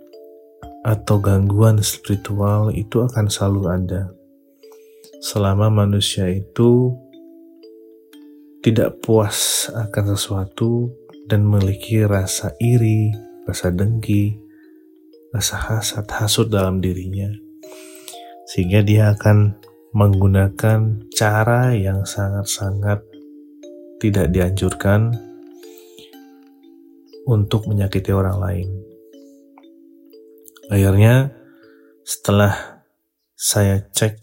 atau 0.83 1.19
gangguan 1.19 1.79
spiritual 1.79 2.69
itu 2.75 3.03
akan 3.03 3.31
selalu 3.31 3.61
ada 3.71 4.03
selama 5.23 5.71
manusia 5.71 6.27
itu 6.27 6.91
tidak 8.59 8.99
puas 8.99 9.71
akan 9.71 10.15
sesuatu 10.15 10.91
dan 11.31 11.47
memiliki 11.47 12.03
rasa 12.03 12.51
iri, 12.59 13.15
rasa 13.47 13.71
dengki, 13.71 14.35
rasa 15.31 15.55
hasad, 15.63 16.03
hasut 16.11 16.51
dalam 16.51 16.83
dirinya. 16.83 17.31
Sehingga 18.51 18.83
dia 18.83 19.15
akan 19.15 19.55
menggunakan 19.95 21.07
cara 21.15 21.71
yang 21.71 22.03
sangat-sangat 22.03 22.99
tidak 24.03 24.27
dianjurkan 24.35 25.15
untuk 27.23 27.71
menyakiti 27.71 28.11
orang 28.11 28.37
lain. 28.43 28.92
Akhirnya, 30.71 31.35
setelah 32.07 32.83
saya 33.35 33.83
cek 33.83 34.19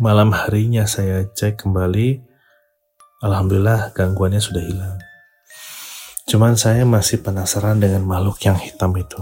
malam 0.00 0.32
harinya, 0.32 0.88
saya 0.88 1.28
cek 1.28 1.64
kembali, 1.64 2.24
alhamdulillah 3.20 3.92
gangguannya 3.92 4.40
sudah 4.40 4.64
hilang. 4.64 4.96
Cuman 6.24 6.56
saya 6.56 6.88
masih 6.88 7.20
penasaran 7.20 7.80
dengan 7.80 8.08
makhluk 8.08 8.40
yang 8.44 8.56
hitam 8.56 8.96
itu. 8.96 9.20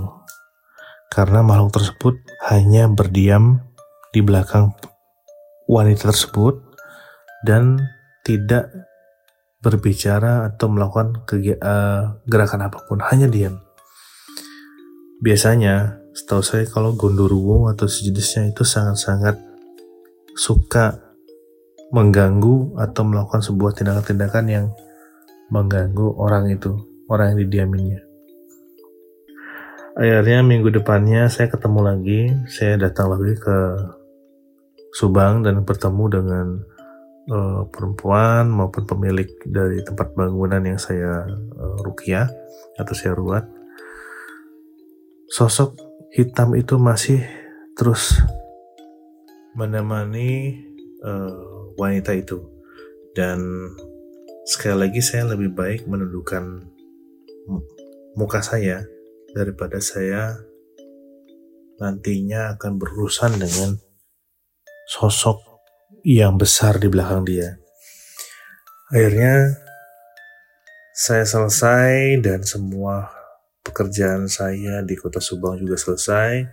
Karena 1.11 1.43
makhluk 1.43 1.75
tersebut 1.75 2.15
hanya 2.47 2.87
berdiam 2.87 3.61
di 4.15 4.23
belakang 4.23 4.73
wanita 5.67 6.15
tersebut 6.15 6.63
dan 7.43 7.83
tidak 8.23 8.71
berbicara 9.63 10.51
atau 10.51 10.67
melakukan 10.71 11.27
uh, 11.63 12.23
gerakan 12.27 12.67
apa 12.71 12.79
pun, 12.87 13.03
hanya 13.03 13.27
diam. 13.31 13.63
Biasanya, 15.23 16.02
setahu 16.13 16.43
saya 16.45 16.65
kalau 16.69 16.93
gondoruo 16.93 17.73
atau 17.73 17.89
sejenisnya 17.89 18.53
itu 18.53 18.65
sangat-sangat 18.65 19.41
suka 20.37 21.01
mengganggu 21.93 22.77
atau 22.81 23.03
melakukan 23.05 23.45
sebuah 23.45 23.77
tindakan-tindakan 23.77 24.45
yang 24.49 24.67
mengganggu 25.53 26.17
orang 26.17 26.49
itu, 26.49 26.73
orang 27.09 27.37
yang 27.37 27.39
didiaminya. 27.45 28.01
Akhirnya 29.93 30.41
minggu 30.41 30.73
depannya 30.73 31.29
saya 31.29 31.53
ketemu 31.53 31.81
lagi, 31.85 32.21
saya 32.49 32.81
datang 32.81 33.13
lagi 33.13 33.37
ke 33.37 33.57
Subang 34.93 35.41
dan 35.41 35.65
bertemu 35.65 36.05
dengan 36.13 36.47
uh, 37.33 37.65
perempuan 37.69 38.49
maupun 38.53 38.85
pemilik 38.85 39.29
dari 39.49 39.81
tempat 39.81 40.13
bangunan 40.13 40.61
yang 40.61 40.77
saya 40.77 41.25
uh, 41.57 41.77
rukiah 41.81 42.29
atau 42.77 42.93
saya 42.93 43.17
ruat 43.17 43.45
sosok 45.33 45.92
hitam 46.13 46.53
itu 46.53 46.77
masih 46.77 47.25
terus 47.73 48.21
menemani 49.57 50.61
uh, 51.01 51.73
wanita 51.81 52.13
itu 52.13 52.45
dan 53.17 53.41
sekali 54.45 54.89
lagi 54.89 55.01
saya 55.01 55.33
lebih 55.33 55.57
baik 55.57 55.89
menundukkan 55.89 56.69
muka 58.13 58.45
saya 58.45 58.85
daripada 59.33 59.81
saya 59.81 60.37
nantinya 61.81 62.55
akan 62.61 62.77
berurusan 62.77 63.41
dengan 63.41 63.81
sosok 64.93 65.41
yang 66.05 66.37
besar 66.37 66.77
di 66.77 66.93
belakang 66.93 67.25
dia. 67.25 67.57
Akhirnya 68.93 69.57
saya 70.93 71.25
selesai 71.25 72.21
dan 72.21 72.45
semua 72.45 73.22
pekerjaan 73.63 74.27
saya 74.27 74.83
di 74.83 74.95
kota 74.99 75.23
Subang 75.23 75.59
juga 75.59 75.79
selesai. 75.79 76.45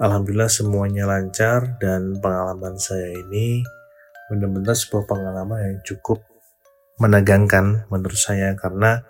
Alhamdulillah 0.00 0.50
semuanya 0.50 1.06
lancar 1.06 1.78
dan 1.78 2.18
pengalaman 2.18 2.76
saya 2.76 3.14
ini 3.14 3.62
benar-benar 4.28 4.74
sebuah 4.74 5.04
pengalaman 5.06 5.58
yang 5.60 5.78
cukup 5.86 6.22
menegangkan 7.02 7.88
menurut 7.90 8.16
saya 8.16 8.54
karena 8.54 9.02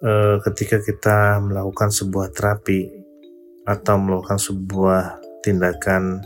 e, 0.00 0.40
ketika 0.48 0.80
kita 0.80 1.42
melakukan 1.44 1.92
sebuah 1.92 2.32
terapi 2.32 2.88
atau 3.68 4.00
melakukan 4.00 4.40
sebuah 4.40 5.20
tindakan 5.44 6.24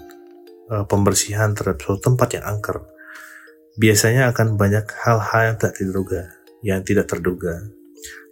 uh, 0.70 0.84
pembersihan 0.86 1.52
terhadap 1.52 1.82
suatu 1.82 2.12
tempat 2.12 2.38
yang 2.38 2.44
angker, 2.46 2.78
biasanya 3.76 4.30
akan 4.30 4.54
banyak 4.54 4.86
hal-hal 5.02 5.42
yang 5.52 5.56
tidak 5.58 5.74
terduga, 5.76 6.22
yang 6.62 6.80
tidak 6.86 7.06
terduga. 7.10 7.54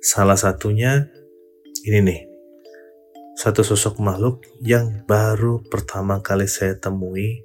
Salah 0.01 0.39
satunya 0.39 1.11
ini 1.87 1.99
nih, 2.05 2.21
satu 3.41 3.65
sosok 3.65 4.05
makhluk 4.05 4.45
yang 4.61 5.01
baru 5.09 5.65
pertama 5.65 6.21
kali 6.21 6.45
saya 6.45 6.77
temui 6.77 7.41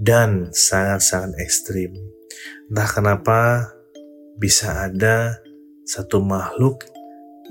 dan 0.00 0.48
sangat-sangat 0.48 1.36
ekstrim. 1.44 1.92
Entah 2.72 2.88
kenapa 2.88 3.40
bisa 4.40 4.88
ada 4.88 5.44
satu 5.84 6.24
makhluk 6.24 6.88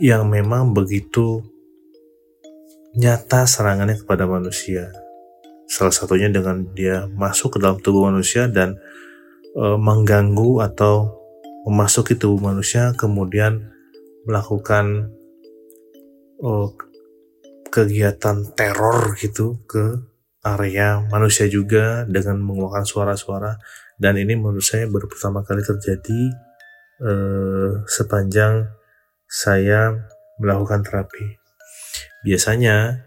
yang 0.01 0.25
memang 0.25 0.73
begitu 0.73 1.45
nyata 2.97 3.45
serangannya 3.45 4.01
kepada 4.01 4.25
manusia. 4.25 4.89
Salah 5.69 5.93
satunya 5.93 6.33
dengan 6.33 6.65
dia 6.73 7.05
masuk 7.13 7.53
ke 7.53 7.57
dalam 7.61 7.77
tubuh 7.77 8.09
manusia 8.09 8.49
dan 8.49 8.81
e, 9.53 9.77
mengganggu 9.77 10.65
atau 10.65 11.13
memasuki 11.69 12.17
tubuh 12.17 12.49
manusia, 12.49 12.97
kemudian 12.97 13.69
melakukan 14.25 15.13
e, 16.39 16.51
kegiatan 17.69 18.55
teror 18.57 19.13
gitu 19.19 19.61
ke 19.69 19.99
area 20.41 21.03
manusia 21.11 21.45
juga 21.51 22.07
dengan 22.07 22.41
mengeluarkan 22.41 22.87
suara-suara 22.87 23.59
dan 23.99 24.15
ini 24.15 24.39
menurut 24.39 24.63
saya 24.63 24.87
baru 24.87 25.11
pertama 25.11 25.43
kali 25.43 25.59
terjadi 25.59 26.21
e, 27.03 27.11
sepanjang 27.83 28.71
saya 29.29 30.09
melakukan 30.39 30.81
terapi. 30.81 31.37
Biasanya 32.23 33.05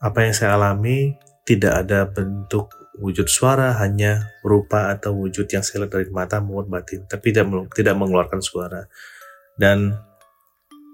apa 0.00 0.18
yang 0.24 0.34
saya 0.34 0.56
alami 0.56 1.14
tidak 1.44 1.86
ada 1.86 2.08
bentuk 2.08 2.72
wujud 3.00 3.28
suara, 3.28 3.76
hanya 3.80 4.28
rupa 4.44 4.92
atau 4.92 5.16
wujud 5.16 5.48
yang 5.48 5.64
saya 5.64 5.84
lihat 5.84 5.92
dari 5.92 6.08
mata 6.12 6.40
maupun 6.40 6.68
batin, 6.68 7.04
tapi 7.04 7.32
tidak 7.32 7.68
tidak 7.76 7.94
mengeluarkan 7.96 8.40
suara. 8.40 8.88
Dan 9.56 9.92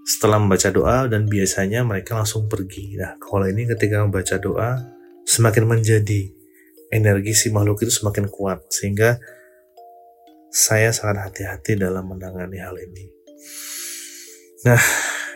setelah 0.06 0.38
membaca 0.38 0.70
doa 0.70 1.10
dan 1.10 1.26
biasanya 1.26 1.82
mereka 1.82 2.14
langsung 2.14 2.46
pergi. 2.46 2.94
Nah, 2.94 3.18
kalau 3.18 3.42
ini 3.50 3.66
ketika 3.66 4.06
membaca 4.06 4.38
doa 4.38 4.78
semakin 5.26 5.66
menjadi 5.66 6.30
energi 6.94 7.34
si 7.34 7.50
makhluk 7.50 7.82
itu 7.82 7.90
semakin 7.90 8.30
kuat 8.30 8.70
sehingga 8.70 9.18
saya 10.46 10.94
sangat 10.94 11.26
hati-hati 11.26 11.74
dalam 11.74 12.06
menangani 12.06 12.62
hal 12.62 12.78
ini. 12.78 13.10
Nah, 14.62 14.78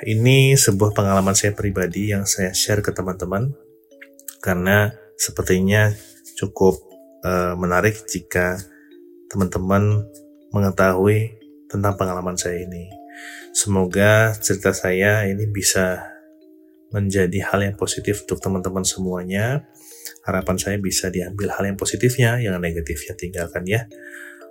ini 0.06 0.54
sebuah 0.54 0.94
pengalaman 0.94 1.34
saya 1.34 1.50
pribadi 1.50 2.14
yang 2.14 2.22
saya 2.22 2.54
share 2.54 2.78
ke 2.78 2.94
teman-teman 2.94 3.50
karena 4.38 4.94
sepertinya 5.18 5.90
cukup 6.38 6.78
uh, 7.26 7.58
menarik 7.58 8.06
jika 8.06 8.56
teman-teman 9.28 10.06
mengetahui 10.54 11.36
tentang 11.66 11.98
pengalaman 11.98 12.38
saya 12.38 12.62
ini. 12.62 12.99
Semoga 13.50 14.34
cerita 14.38 14.70
saya 14.70 15.26
ini 15.26 15.46
bisa 15.50 16.00
menjadi 16.90 17.46
hal 17.50 17.62
yang 17.62 17.76
positif 17.78 18.26
untuk 18.26 18.42
teman-teman 18.42 18.82
semuanya. 18.82 19.66
Harapan 20.26 20.56
saya 20.58 20.76
bisa 20.78 21.08
diambil 21.10 21.54
hal 21.54 21.64
yang 21.66 21.78
positifnya, 21.78 22.38
yang 22.42 22.58
negatifnya 22.58 23.14
tinggalkan 23.14 23.62
ya. 23.66 23.86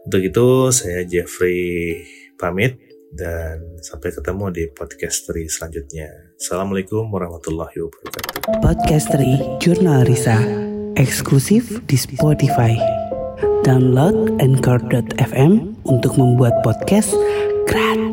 Untuk 0.08 0.24
itu 0.24 0.48
saya 0.72 1.04
Jeffrey 1.04 2.02
pamit 2.40 2.80
dan 3.12 3.60
sampai 3.84 4.14
ketemu 4.14 4.46
di 4.54 4.64
podcastery 4.72 5.50
selanjutnya. 5.52 6.08
Assalamualaikum 6.40 7.10
warahmatullahi 7.12 7.76
wabarakatuh. 7.76 8.64
Podcastery 8.64 9.60
Jurnal 9.60 10.08
Risa 10.08 10.70
eksklusif 11.00 11.80
di 11.88 11.96
Spotify. 11.96 12.76
Download 13.64 14.36
Anchor.fm 14.44 15.80
untuk 15.88 16.20
membuat 16.20 16.60
podcast 16.64 17.16
gratis. 17.68 18.09